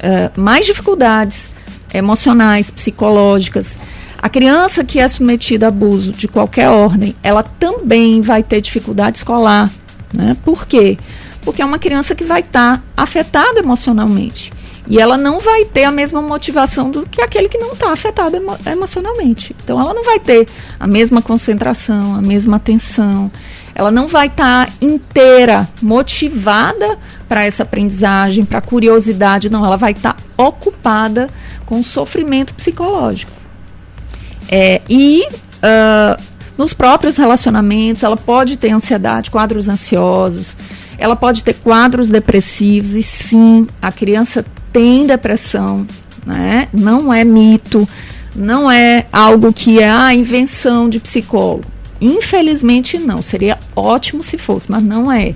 é, 0.01 0.31
mais 0.37 0.67
dificuldades 0.67 1.49
emocionais, 1.93 2.71
psicológicas. 2.71 3.79
A 4.27 4.29
criança 4.29 4.83
que 4.83 4.99
é 4.99 5.07
submetida 5.07 5.67
a 5.67 5.69
abuso 5.69 6.11
de 6.11 6.27
qualquer 6.27 6.69
ordem, 6.69 7.15
ela 7.23 7.45
também 7.45 8.21
vai 8.23 8.43
ter 8.43 8.61
dificuldade 8.61 9.19
escolar. 9.19 9.71
Né? 10.13 10.37
Por 10.45 10.67
quê? 10.67 10.99
Porque 11.43 11.63
é 11.63 11.65
uma 11.65 11.79
criança 11.79 12.13
que 12.13 12.25
vai 12.25 12.41
estar 12.41 12.79
tá 12.79 12.83
afetada 12.97 13.61
emocionalmente. 13.61 14.53
E 14.89 14.99
ela 14.99 15.17
não 15.17 15.39
vai 15.39 15.65
ter 15.65 15.85
a 15.85 15.93
mesma 15.93 16.21
motivação 16.21 16.91
do 16.91 17.07
que 17.07 17.23
aquele 17.23 17.49
que 17.49 17.57
não 17.57 17.75
está 17.75 17.93
afetado 17.93 18.37
emo 18.37 18.59
emocionalmente. 18.67 19.55
Então, 19.63 19.81
ela 19.81 19.95
não 19.95 20.03
vai 20.03 20.19
ter 20.19 20.49
a 20.81 20.89
mesma 20.89 21.23
concentração, 21.23 22.17
a 22.17 22.21
mesma 22.21 22.57
atenção. 22.57 23.31
Ela 23.77 23.93
não 23.93 24.09
vai 24.09 24.27
estar 24.27 24.67
tá 24.67 24.73
inteira, 24.81 25.69
motivada 25.81 26.99
para 27.29 27.45
essa 27.45 27.63
aprendizagem, 27.63 28.45
para 28.45 28.61
curiosidade. 28.61 29.49
Não, 29.49 29.65
ela 29.65 29.77
vai 29.77 29.93
estar 29.93 30.15
tá 30.15 30.23
ocupada 30.37 31.29
com 31.65 31.81
sofrimento 31.81 32.55
psicológico. 32.55 33.36
É, 34.49 34.81
e 34.89 35.27
uh, 35.27 36.23
nos 36.57 36.73
próprios 36.73 37.17
relacionamentos, 37.17 38.03
ela 38.03 38.17
pode 38.17 38.57
ter 38.57 38.71
ansiedade, 38.71 39.31
quadros 39.31 39.69
ansiosos, 39.69 40.57
ela 40.99 41.15
pode 41.15 41.45
ter 41.45 41.55
quadros 41.55 42.09
depressivos, 42.09 42.95
e 42.95 43.03
sim, 43.03 43.67
a 43.81 43.93
criança 43.93 44.45
tem 44.73 45.07
depressão, 45.07 45.87
né? 46.25 46.69
Não 46.73 47.13
é 47.13 47.25
mito, 47.25 47.87
não 48.35 48.71
é 48.71 49.07
algo 49.13 49.53
que 49.53 49.81
é 49.81 49.91
a 49.91 50.15
invenção 50.15 50.89
de 50.89 50.99
psicólogo. 50.99 51.65
Infelizmente 52.01 52.99
não, 52.99 53.23
seria 53.23 53.59
ótimo 53.75 54.23
se 54.23 54.37
fosse, 54.37 54.71
mas 54.71 54.83
não 54.83 55.11
é. 55.11 55.35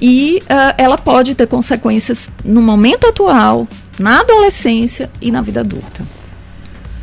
E 0.00 0.40
uh, 0.42 0.74
ela 0.76 0.98
pode 0.98 1.34
ter 1.34 1.46
consequências 1.46 2.28
no 2.44 2.60
momento 2.60 3.06
atual, 3.06 3.66
na 3.98 4.20
adolescência 4.20 5.10
e 5.20 5.30
na 5.30 5.40
vida 5.40 5.60
adulta. 5.60 6.15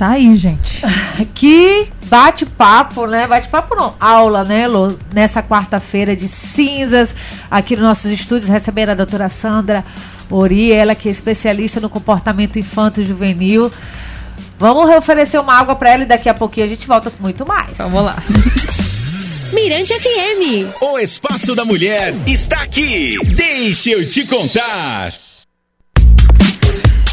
Tá 0.03 0.09
aí, 0.09 0.35
gente. 0.35 0.81
que 1.33 1.87
bate-papo, 2.07 3.07
né? 3.07 3.25
Bate-papo 3.25 3.73
não, 3.73 3.95
aula, 4.01 4.43
né, 4.43 4.67
Lô? 4.67 4.93
Nessa 5.13 5.41
quarta-feira 5.41 6.13
de 6.13 6.27
cinzas, 6.27 7.15
aqui 7.49 7.77
nos 7.77 7.85
nossos 7.85 8.11
estúdios, 8.11 8.49
recebendo 8.49 8.89
a 8.89 8.95
doutora 8.95 9.29
Sandra 9.29 9.85
Ori, 10.29 10.73
ela 10.73 10.93
que 10.93 11.07
é 11.07 11.11
especialista 11.13 11.79
no 11.79 11.89
comportamento 11.89 12.59
infanto-juvenil. 12.59 13.71
Vamos 14.59 14.93
oferecer 14.93 15.39
uma 15.39 15.57
água 15.57 15.73
para 15.73 15.91
ela 15.91 16.03
e 16.03 16.05
daqui 16.05 16.27
a 16.27 16.33
pouquinho 16.33 16.65
a 16.65 16.69
gente 16.69 16.85
volta 16.85 17.09
com 17.09 17.23
muito 17.23 17.47
mais. 17.47 17.71
Vamos 17.77 18.03
lá. 18.03 18.17
Mirante 19.55 19.93
FM. 19.93 20.81
O 20.81 20.99
Espaço 20.99 21.55
da 21.55 21.63
Mulher 21.63 22.13
está 22.27 22.61
aqui. 22.63 23.17
Deixa 23.23 23.91
eu 23.91 24.05
te 24.05 24.27
contar. 24.27 25.13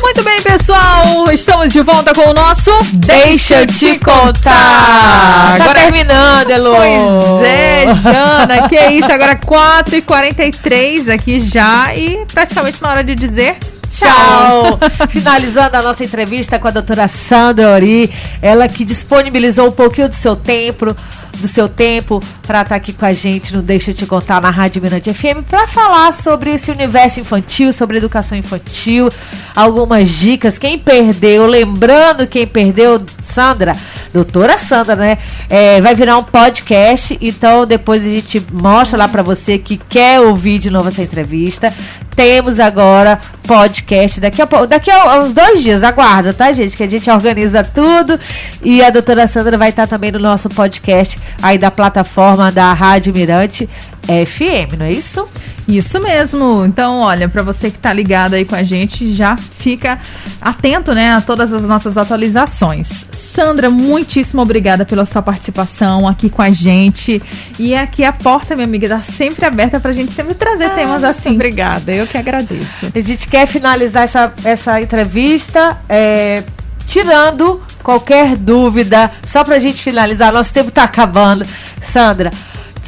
Muito 0.03 0.23
bem, 0.23 0.41
pessoal, 0.41 1.31
estamos 1.31 1.73
de 1.73 1.83
volta 1.83 2.13
com 2.15 2.31
o 2.31 2.33
nosso 2.33 2.71
Deixa 2.93 3.61
eu 3.61 3.67
te 3.67 3.99
contar. 3.99 4.43
Tá 4.43 5.57
agora 5.61 5.81
terminando, 5.81 6.51
Elo. 6.51 6.75
Pois 6.75 7.47
é, 7.47 7.87
Jana, 8.03 8.69
que 8.69 8.77
é 8.77 8.93
isso, 8.93 9.11
agora 9.13 9.37
4h43 9.37 11.13
aqui 11.13 11.41
já 11.41 11.95
e 11.95 12.25
praticamente 12.33 12.81
na 12.83 12.91
hora 12.91 13.05
de 13.05 13.15
dizer 13.15 13.57
Tchau! 13.91 14.79
Finalizando 15.09 15.77
a 15.77 15.83
nossa 15.83 16.05
entrevista 16.05 16.59
com 16.59 16.69
a 16.69 16.71
doutora 16.71 17.09
Sandra 17.09 17.71
Ori, 17.71 18.13
ela 18.41 18.69
que 18.69 18.85
disponibilizou 18.85 19.69
um 19.69 19.73
pouquinho 19.73 20.09
do 20.09 20.15
seu 20.15 20.37
tempo, 20.37 20.97
do 21.39 21.49
seu 21.49 21.69
tempo 21.69 22.23
para 22.47 22.61
estar 22.61 22.71
tá 22.71 22.75
aqui 22.77 22.93
com 22.93 23.05
a 23.05 23.13
gente 23.13 23.55
no 23.55 23.63
Deixa 23.63 23.91
eu 23.91 23.95
te 23.95 24.07
contar 24.07 24.41
na 24.41 24.51
Rádio 24.51 24.81
Mirante 24.81 25.13
FM 25.13 25.45
para 25.49 25.67
falar 25.67 26.13
sobre 26.13 26.51
esse 26.51 26.71
universo 26.71 27.21
infantil, 27.21 27.73
sobre 27.73 27.99
educação 27.99 28.39
infantil, 28.39 29.09
algumas 29.55 30.09
dicas. 30.09 30.59
Quem 30.59 30.79
perdeu, 30.79 31.47
lembrando 31.47 32.27
quem 32.27 32.47
perdeu, 32.47 33.03
Sandra, 33.21 33.77
doutora 34.13 34.59
Sandra, 34.59 34.97
né? 34.97 35.19
É, 35.49 35.81
vai 35.81 35.95
virar 35.95 36.19
um 36.19 36.23
podcast, 36.23 37.17
então 37.21 37.67
depois 37.67 38.03
a 38.05 38.09
gente 38.09 38.45
mostra 38.53 38.99
lá 38.99 39.09
para 39.09 39.23
você 39.23 39.59
que 39.59 39.77
quer 39.77 40.21
ouvir 40.21 40.59
de 40.59 40.71
novo 40.71 40.89
essa 40.89 41.03
entrevista. 41.03 41.73
Temos 42.15 42.59
agora 42.61 43.21
podcast 43.47 44.21
daqui 44.21 44.43
a 44.43 44.47
daqui 44.67 44.91
a 44.91 45.21
uns 45.21 45.33
dois 45.33 45.63
dias, 45.63 45.83
aguarda, 45.83 46.35
tá, 46.35 46.53
gente? 46.53 46.77
Que 46.77 46.83
a 46.83 46.91
gente 46.91 47.11
organiza 47.11 47.65
tudo 47.65 48.19
e 48.63 48.83
a 48.83 48.91
doutora 48.91 49.27
Sandra 49.27 49.57
vai 49.57 49.71
estar 49.71 49.87
também 49.87 50.11
no 50.11 50.19
nosso 50.19 50.49
podcast 50.49 51.19
aí 51.41 51.57
da 51.57 51.71
plataforma 51.71 52.51
da 52.51 52.73
Rádio 52.73 53.15
Mirante 53.15 53.69
FM, 54.03 54.79
não 54.79 54.87
é 54.87 54.93
isso? 54.93 55.29
Isso 55.77 56.01
mesmo. 56.01 56.65
Então, 56.65 57.01
olha, 57.01 57.29
para 57.29 57.43
você 57.43 57.71
que 57.71 57.79
tá 57.79 57.93
ligado 57.93 58.35
aí 58.35 58.45
com 58.45 58.55
a 58.55 58.63
gente, 58.63 59.13
já 59.15 59.37
fica 59.37 59.99
atento, 60.41 60.93
né, 60.93 61.13
a 61.13 61.21
todas 61.21 61.53
as 61.53 61.63
nossas 61.65 61.97
atualizações. 61.97 63.07
Sandra, 63.13 63.71
muitíssimo 63.71 64.43
obrigada 64.43 64.85
pela 64.85 65.07
sua 65.07 65.23
participação 65.23 66.09
aqui 66.09 66.29
com 66.29 66.43
a 66.43 66.51
gente. 66.51 67.23
E 67.59 67.75
aqui 67.75 68.05
a 68.05 68.13
porta, 68.13 68.55
minha 68.55 68.67
amiga, 68.67 68.87
está 68.87 69.03
sempre 69.03 69.47
aberta 69.47 69.79
pra 69.79 69.93
gente 69.93 70.13
sempre 70.13 70.35
trazer 70.35 70.65
ah, 70.65 70.71
temas 70.71 71.05
assim. 71.05 71.35
Obrigada, 71.35 71.93
eu 71.93 72.07
que 72.07 72.19
agradeço. 72.19 72.87
A 72.95 73.01
gente 73.01 73.27
quer 73.27 73.47
finalizar 73.47 74.05
essa, 74.05 74.33
essa 74.45 74.81
entrevista 74.81 75.79
é, 75.89 76.43
tirando 76.87 77.63
qualquer 77.83 78.37
dúvida, 78.37 79.11
só 79.27 79.45
pra 79.45 79.59
gente 79.59 79.83
finalizar, 79.83 80.33
nosso 80.33 80.53
tempo 80.53 80.71
tá 80.71 80.83
acabando. 80.83 81.47
Sandra, 81.81 82.31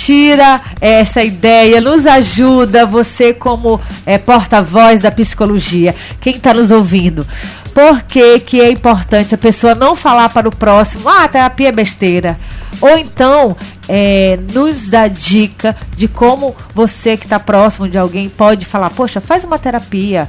tira 0.04 0.60
essa 0.80 1.22
ideia, 1.22 1.80
nos 1.80 2.06
ajuda, 2.06 2.84
você 2.84 3.32
como 3.32 3.80
é, 4.04 4.18
porta-voz 4.18 5.00
da 5.00 5.12
psicologia, 5.12 5.94
quem 6.20 6.34
está 6.34 6.52
nos 6.52 6.72
ouvindo. 6.72 7.24
Por 7.72 8.02
que, 8.02 8.40
que 8.40 8.60
é 8.60 8.68
importante 8.68 9.34
a 9.34 9.38
pessoa 9.38 9.76
não 9.76 9.94
falar 9.94 10.28
para 10.28 10.48
o 10.48 10.54
próximo, 10.54 11.08
ah, 11.08 11.28
terapia 11.28 11.68
é 11.68 11.72
besteira? 11.72 12.38
Ou 12.80 12.98
então, 12.98 13.56
é, 13.88 14.38
nos 14.52 14.88
dá 14.88 15.06
dica 15.06 15.76
de 15.96 16.08
como 16.08 16.54
você 16.74 17.16
que 17.16 17.24
está 17.24 17.38
próximo 17.38 17.88
de 17.88 17.96
alguém 17.96 18.28
pode 18.28 18.66
falar, 18.66 18.90
poxa, 18.90 19.20
faz 19.20 19.44
uma 19.44 19.58
terapia 19.58 20.28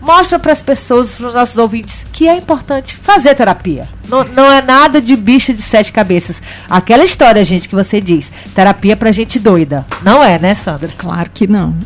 mostra 0.00 0.38
para 0.38 0.52
as 0.52 0.62
pessoas, 0.62 1.14
para 1.14 1.26
os 1.26 1.34
nossos 1.34 1.56
ouvintes, 1.58 2.04
que 2.12 2.28
é 2.28 2.36
importante 2.36 2.96
fazer 2.96 3.34
terapia. 3.34 3.88
Não, 4.08 4.24
não 4.24 4.50
é 4.50 4.62
nada 4.62 5.00
de 5.00 5.14
bicho 5.16 5.52
de 5.52 5.60
sete 5.60 5.92
cabeças. 5.92 6.40
Aquela 6.68 7.04
história, 7.04 7.44
gente, 7.44 7.68
que 7.68 7.74
você 7.74 8.00
diz, 8.00 8.30
terapia 8.54 8.96
para 8.96 9.12
gente 9.12 9.38
doida. 9.38 9.86
Não 10.02 10.22
é, 10.22 10.38
né, 10.38 10.54
Sandra? 10.54 10.88
Claro 10.96 11.30
que 11.32 11.46
não. 11.46 11.76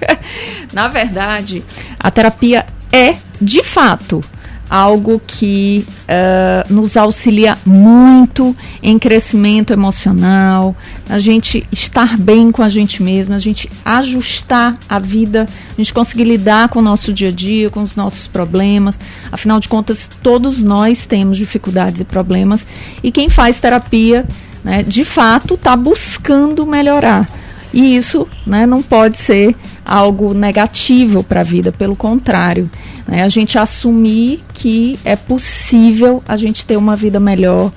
Na 0.72 0.88
verdade, 0.88 1.64
a 1.98 2.10
terapia 2.10 2.66
é, 2.92 3.16
de 3.40 3.62
fato, 3.62 4.22
algo 4.68 5.20
que 5.26 5.86
uh, 5.88 6.72
nos 6.72 6.96
auxilia 6.96 7.58
muito 7.64 8.56
em 8.82 8.98
crescimento 8.98 9.72
emocional, 9.72 10.74
a 11.08 11.18
gente 11.18 11.66
estar 11.70 12.16
bem 12.16 12.50
com 12.50 12.62
a 12.62 12.68
gente 12.68 13.02
mesmo, 13.02 13.34
a 13.34 13.38
gente 13.38 13.70
ajustar 13.84 14.78
a 14.88 14.98
vida, 14.98 15.48
a 15.72 15.76
gente 15.76 15.92
conseguir 15.92 16.24
lidar 16.24 16.68
com 16.68 16.78
o 16.78 16.82
nosso 16.82 17.12
dia 17.12 17.28
a 17.28 17.32
dia, 17.32 17.70
com 17.70 17.82
os 17.82 17.96
nossos 17.96 18.26
problemas. 18.26 18.98
Afinal 19.30 19.60
de 19.60 19.68
contas, 19.68 20.08
todos 20.22 20.62
nós 20.62 21.04
temos 21.04 21.36
dificuldades 21.36 22.00
e 22.00 22.04
problemas 22.04 22.66
e 23.02 23.10
quem 23.10 23.28
faz 23.28 23.60
terapia, 23.60 24.26
né, 24.62 24.82
de 24.82 25.04
fato, 25.04 25.54
está 25.54 25.76
buscando 25.76 26.66
melhorar. 26.66 27.28
E 27.74 27.96
isso 27.96 28.28
né, 28.46 28.66
não 28.66 28.80
pode 28.80 29.18
ser 29.18 29.56
algo 29.84 30.32
negativo 30.32 31.24
para 31.24 31.40
a 31.40 31.42
vida, 31.42 31.72
pelo 31.72 31.96
contrário. 31.96 32.70
Né, 33.04 33.24
a 33.24 33.28
gente 33.28 33.58
assumir 33.58 34.44
que 34.54 34.96
é 35.04 35.16
possível 35.16 36.22
a 36.28 36.36
gente 36.36 36.64
ter 36.64 36.76
uma 36.76 36.94
vida 36.94 37.18
melhor 37.18 37.72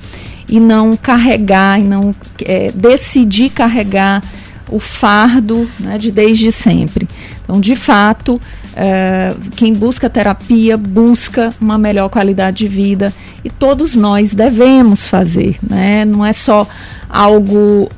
e 0.47 0.59
não 0.59 0.95
carregar, 0.95 1.79
e 1.79 1.83
não 1.83 2.13
é, 2.45 2.71
decidir 2.71 3.49
carregar 3.49 4.23
o 4.69 4.79
fardo 4.79 5.67
né, 5.79 5.97
de 5.97 6.11
desde 6.11 6.51
sempre. 6.51 7.07
Então, 7.43 7.59
de 7.59 7.75
fato, 7.75 8.39
é, 8.75 9.33
quem 9.55 9.73
busca 9.73 10.07
terapia 10.07 10.77
busca 10.77 11.49
uma 11.59 11.77
melhor 11.79 12.07
qualidade 12.09 12.57
de 12.57 12.67
vida 12.67 13.11
e 13.43 13.49
todos 13.49 13.95
nós 13.95 14.31
devemos 14.31 15.07
fazer, 15.07 15.57
né? 15.67 16.05
Não 16.05 16.23
é 16.23 16.33
só 16.33 16.67
algo 17.09 17.89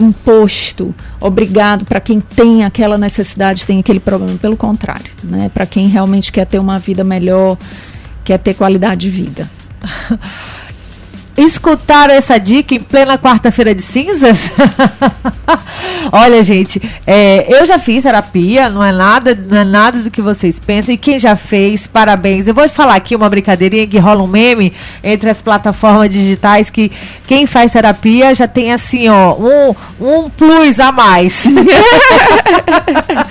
imposto, 0.00 0.94
obrigado 1.20 1.84
para 1.84 2.00
quem 2.00 2.20
tem 2.20 2.64
aquela 2.64 2.98
necessidade, 2.98 3.66
tem 3.66 3.80
aquele 3.80 4.00
problema. 4.00 4.38
Pelo 4.38 4.56
contrário, 4.56 5.10
né? 5.22 5.50
Para 5.52 5.66
quem 5.66 5.88
realmente 5.88 6.32
quer 6.32 6.46
ter 6.46 6.58
uma 6.58 6.78
vida 6.78 7.04
melhor, 7.04 7.56
quer 8.24 8.38
ter 8.38 8.54
qualidade 8.54 9.02
de 9.02 9.10
vida. 9.10 9.50
escutaram 11.36 12.14
essa 12.14 12.38
dica 12.38 12.74
em 12.74 12.80
plena 12.80 13.18
quarta-feira 13.18 13.74
de 13.74 13.82
cinzas? 13.82 14.38
Olha, 16.12 16.44
gente, 16.44 16.80
é, 17.06 17.46
eu 17.48 17.66
já 17.66 17.78
fiz 17.78 18.02
terapia, 18.02 18.68
não 18.68 18.82
é 18.84 18.92
nada, 18.92 19.34
não 19.34 19.58
é 19.58 19.64
nada 19.64 19.98
do 19.98 20.10
que 20.10 20.20
vocês 20.22 20.58
pensam. 20.58 20.94
E 20.94 20.98
quem 20.98 21.18
já 21.18 21.36
fez, 21.36 21.86
parabéns. 21.86 22.46
Eu 22.46 22.54
vou 22.54 22.68
falar 22.68 22.94
aqui 22.94 23.16
uma 23.16 23.28
brincadeirinha 23.28 23.86
que 23.86 23.98
rola 23.98 24.22
um 24.22 24.26
meme 24.26 24.72
entre 25.02 25.30
as 25.30 25.40
plataformas 25.40 26.10
digitais 26.10 26.70
que 26.70 26.92
quem 27.26 27.46
faz 27.46 27.72
terapia 27.72 28.34
já 28.34 28.46
tem 28.46 28.72
assim, 28.72 29.08
ó, 29.08 29.34
um, 29.34 29.74
um 30.00 30.30
plus 30.30 30.78
a 30.78 30.92
mais. 30.92 31.44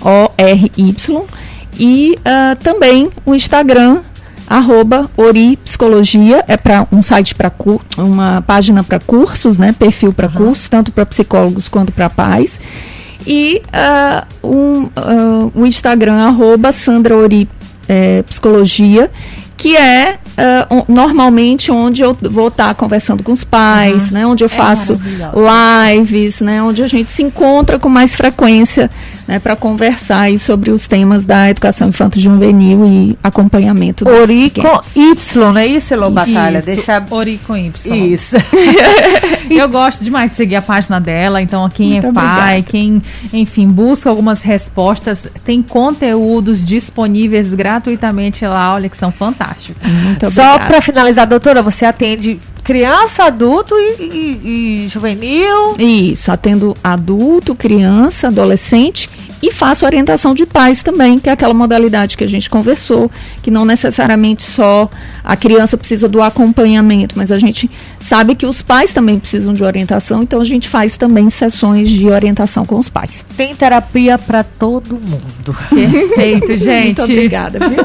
O-R-Y, 0.00 1.24
e 1.78 2.18
uh, 2.18 2.56
também 2.62 3.10
o 3.24 3.34
Instagram 3.34 4.02
arroba 4.50 5.08
Ori 5.16 5.56
Psicologia, 5.64 6.44
é 6.48 6.56
para 6.56 6.84
um 6.90 7.00
site 7.02 7.36
para 7.36 7.52
uma 7.96 8.42
página 8.42 8.82
para 8.82 8.98
cursos, 8.98 9.56
né? 9.56 9.72
Perfil 9.72 10.12
para 10.12 10.26
uhum. 10.26 10.32
cursos, 10.32 10.68
tanto 10.68 10.90
para 10.90 11.06
psicólogos 11.06 11.68
quanto 11.68 11.92
para 11.92 12.10
pais. 12.10 12.60
E 13.24 13.62
uh, 14.42 14.48
um, 14.48 14.82
uh, 14.84 15.52
o 15.54 15.64
Instagram, 15.64 16.14
arroba 16.14 16.72
Sandra 16.72 17.16
Ori 17.16 17.48
é, 17.88 18.22
Psicologia, 18.24 19.08
que 19.56 19.76
é 19.76 20.18
uh, 20.40 20.84
normalmente 20.88 21.70
onde 21.70 22.02
eu 22.02 22.16
vou 22.20 22.48
estar 22.48 22.68
tá 22.68 22.74
conversando 22.74 23.22
com 23.22 23.32
os 23.32 23.44
pais, 23.44 24.06
uhum. 24.06 24.12
né, 24.12 24.26
onde 24.26 24.44
eu 24.44 24.46
é 24.46 24.48
faço 24.48 25.00
lives, 25.94 26.40
né, 26.40 26.62
onde 26.62 26.82
a 26.82 26.86
gente 26.86 27.10
se 27.10 27.22
encontra 27.22 27.78
com 27.78 27.88
mais 27.88 28.14
frequência 28.14 28.90
né, 29.26 29.38
para 29.38 29.56
conversar 29.56 30.20
aí 30.22 30.38
sobre 30.38 30.70
os 30.70 30.86
temas 30.86 31.24
da 31.24 31.48
educação 31.50 31.88
infantil 31.88 32.22
juvenil 32.22 32.86
e 32.86 33.18
acompanhamento 33.22 34.04
dos 34.04 34.14
Ori 34.14 34.50
com 34.50 34.80
Y, 34.94 35.52
não 35.52 35.58
é 35.58 35.66
isso, 35.66 35.94
Elô 35.94 36.10
Batalha? 36.10 36.60
Deixa... 36.60 37.02
Ori 37.10 37.40
com 37.46 37.56
Y. 37.56 38.12
Isso. 38.12 38.36
eu 39.50 39.68
gosto 39.68 40.04
demais 40.04 40.30
de 40.30 40.36
seguir 40.36 40.56
a 40.56 40.62
página 40.62 41.00
dela, 41.00 41.40
então 41.40 41.68
quem 41.68 41.92
Muito 41.92 42.06
é 42.06 42.12
pai, 42.12 42.58
obrigada. 42.58 42.62
quem, 42.62 43.02
enfim, 43.32 43.68
busca 43.68 44.10
algumas 44.10 44.42
respostas, 44.42 45.26
tem 45.44 45.62
conteúdos 45.62 46.64
disponíveis 46.64 47.52
gratuitamente 47.52 48.46
lá, 48.46 48.74
olha 48.74 48.88
que 48.88 48.96
são 48.96 49.10
fantásticos 49.10 49.40
fantástico. 49.40 49.80
Muito 49.88 50.29
Só 50.30 50.58
para 50.58 50.80
finalizar, 50.80 51.26
doutora, 51.26 51.62
você 51.62 51.84
atende 51.84 52.40
criança, 52.62 53.24
adulto 53.24 53.74
e, 53.74 53.96
e, 54.00 54.84
e, 54.84 54.88
juvenil? 54.88 55.74
Isso, 55.78 56.30
atendo 56.30 56.76
adulto, 56.82 57.54
criança, 57.54 58.28
adolescente 58.28 59.08
e 59.42 59.50
faço 59.52 59.84
orientação 59.84 60.34
de 60.34 60.44
pais 60.44 60.82
também, 60.82 61.18
que 61.18 61.28
é 61.28 61.32
aquela 61.32 61.54
modalidade 61.54 62.16
que 62.16 62.24
a 62.24 62.28
gente 62.28 62.50
conversou, 62.50 63.10
que 63.42 63.50
não 63.50 63.64
necessariamente 63.64 64.42
só 64.42 64.88
a 65.24 65.36
criança 65.36 65.76
precisa 65.76 66.08
do 66.08 66.22
acompanhamento, 66.22 67.16
mas 67.16 67.30
a 67.32 67.38
gente 67.38 67.70
sabe 67.98 68.34
que 68.34 68.46
os 68.46 68.62
pais 68.62 68.92
também 68.92 69.18
precisam 69.18 69.52
de 69.52 69.62
orientação, 69.64 70.22
então 70.22 70.40
a 70.40 70.44
gente 70.44 70.68
faz 70.68 70.96
também 70.96 71.30
sessões 71.30 71.90
de 71.90 72.06
orientação 72.08 72.64
com 72.64 72.78
os 72.78 72.88
pais. 72.88 73.24
Tem 73.36 73.54
terapia 73.54 74.18
para 74.18 74.44
todo 74.44 74.94
mundo. 74.94 75.56
Perfeito, 75.70 76.56
gente. 76.58 76.98
Muito 76.98 77.02
obrigada. 77.02 77.58
Viu? 77.58 77.84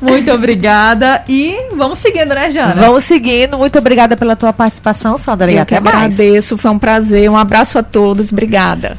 Muito 0.00 0.30
obrigada 0.30 1.24
e 1.28 1.56
vamos 1.74 1.98
seguindo, 1.98 2.34
né, 2.34 2.50
Jana? 2.50 2.74
Vamos 2.74 3.04
seguindo. 3.04 3.56
Muito 3.56 3.78
obrigada 3.78 4.16
pela 4.16 4.36
tua 4.36 4.52
participação, 4.52 5.16
Sandra. 5.16 5.50
Eu 5.50 5.56
e 5.56 5.58
até 5.58 5.80
mais. 5.80 5.96
agradeço, 5.96 6.56
foi 6.58 6.70
um 6.70 6.78
prazer. 6.78 7.30
Um 7.30 7.36
abraço 7.36 7.78
a 7.78 7.82
todos. 7.82 8.30
Obrigada. 8.30 8.98